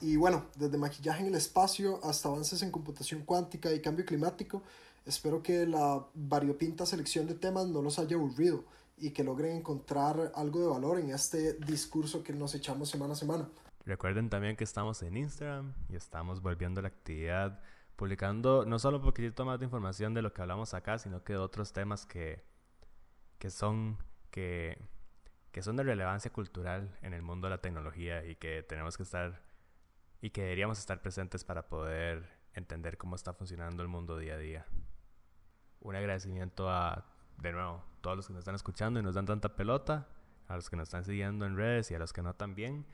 Y 0.00 0.16
bueno, 0.16 0.46
desde 0.56 0.78
maquillaje 0.78 1.22
en 1.22 1.28
el 1.28 1.34
espacio 1.34 2.00
hasta 2.04 2.28
avances 2.28 2.62
en 2.62 2.70
computación 2.70 3.22
cuántica 3.22 3.72
y 3.72 3.80
cambio 3.80 4.04
climático, 4.04 4.62
espero 5.04 5.42
que 5.42 5.66
la 5.66 6.04
variopinta 6.14 6.86
selección 6.86 7.26
de 7.26 7.34
temas 7.34 7.66
no 7.66 7.82
los 7.82 7.98
haya 7.98 8.16
aburrido 8.16 8.64
y 8.96 9.10
que 9.10 9.24
logren 9.24 9.56
encontrar 9.56 10.32
algo 10.34 10.60
de 10.60 10.66
valor 10.66 10.98
en 10.98 11.10
este 11.10 11.54
discurso 11.54 12.22
que 12.22 12.32
nos 12.32 12.54
echamos 12.54 12.90
semana 12.90 13.14
a 13.14 13.16
semana. 13.16 13.48
Recuerden 13.84 14.28
también 14.28 14.56
que 14.56 14.64
estamos 14.64 15.02
en 15.02 15.16
Instagram 15.16 15.72
y 15.88 15.96
estamos 15.96 16.42
volviendo 16.42 16.80
a 16.80 16.82
la 16.82 16.88
actividad, 16.88 17.60
publicando 17.96 18.64
no 18.66 18.78
solo 18.78 18.98
un 18.98 19.04
poquitito 19.04 19.44
más 19.44 19.58
de 19.58 19.64
información 19.64 20.14
de 20.14 20.22
lo 20.22 20.32
que 20.32 20.42
hablamos 20.42 20.74
acá, 20.74 20.98
sino 20.98 21.24
que 21.24 21.32
de 21.32 21.38
otros 21.38 21.72
temas 21.72 22.06
que, 22.06 22.44
que 23.38 23.50
son 23.50 23.98
que, 24.30 24.78
que 25.52 25.62
son 25.62 25.76
de 25.76 25.84
relevancia 25.84 26.30
cultural 26.32 26.96
en 27.02 27.14
el 27.14 27.22
mundo 27.22 27.46
de 27.46 27.52
la 27.52 27.60
tecnología 27.60 28.24
y 28.24 28.36
que 28.36 28.62
tenemos 28.62 28.96
que 28.96 29.04
estar 29.04 29.47
y 30.20 30.30
que 30.30 30.42
deberíamos 30.42 30.78
estar 30.78 31.00
presentes 31.00 31.44
para 31.44 31.68
poder 31.68 32.28
entender 32.54 32.98
cómo 32.98 33.16
está 33.16 33.32
funcionando 33.32 33.82
el 33.82 33.88
mundo 33.88 34.18
día 34.18 34.34
a 34.34 34.38
día. 34.38 34.66
Un 35.80 35.94
agradecimiento 35.94 36.68
a, 36.70 37.06
de 37.38 37.52
nuevo, 37.52 37.84
todos 38.00 38.16
los 38.16 38.26
que 38.26 38.32
nos 38.32 38.40
están 38.40 38.54
escuchando 38.54 38.98
y 38.98 39.02
nos 39.02 39.14
dan 39.14 39.26
tanta 39.26 39.54
pelota, 39.54 40.08
a 40.48 40.56
los 40.56 40.70
que 40.70 40.76
nos 40.76 40.88
están 40.88 41.04
siguiendo 41.04 41.46
en 41.46 41.56
redes 41.56 41.90
y 41.90 41.94
a 41.94 41.98
los 41.98 42.12
que 42.12 42.22
no 42.22 42.34
también. 42.34 42.86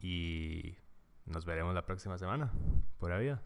Y 0.00 0.76
nos 1.24 1.44
veremos 1.44 1.74
la 1.74 1.86
próxima 1.86 2.18
semana. 2.18 2.52
Pura 2.98 3.18
vida. 3.18 3.42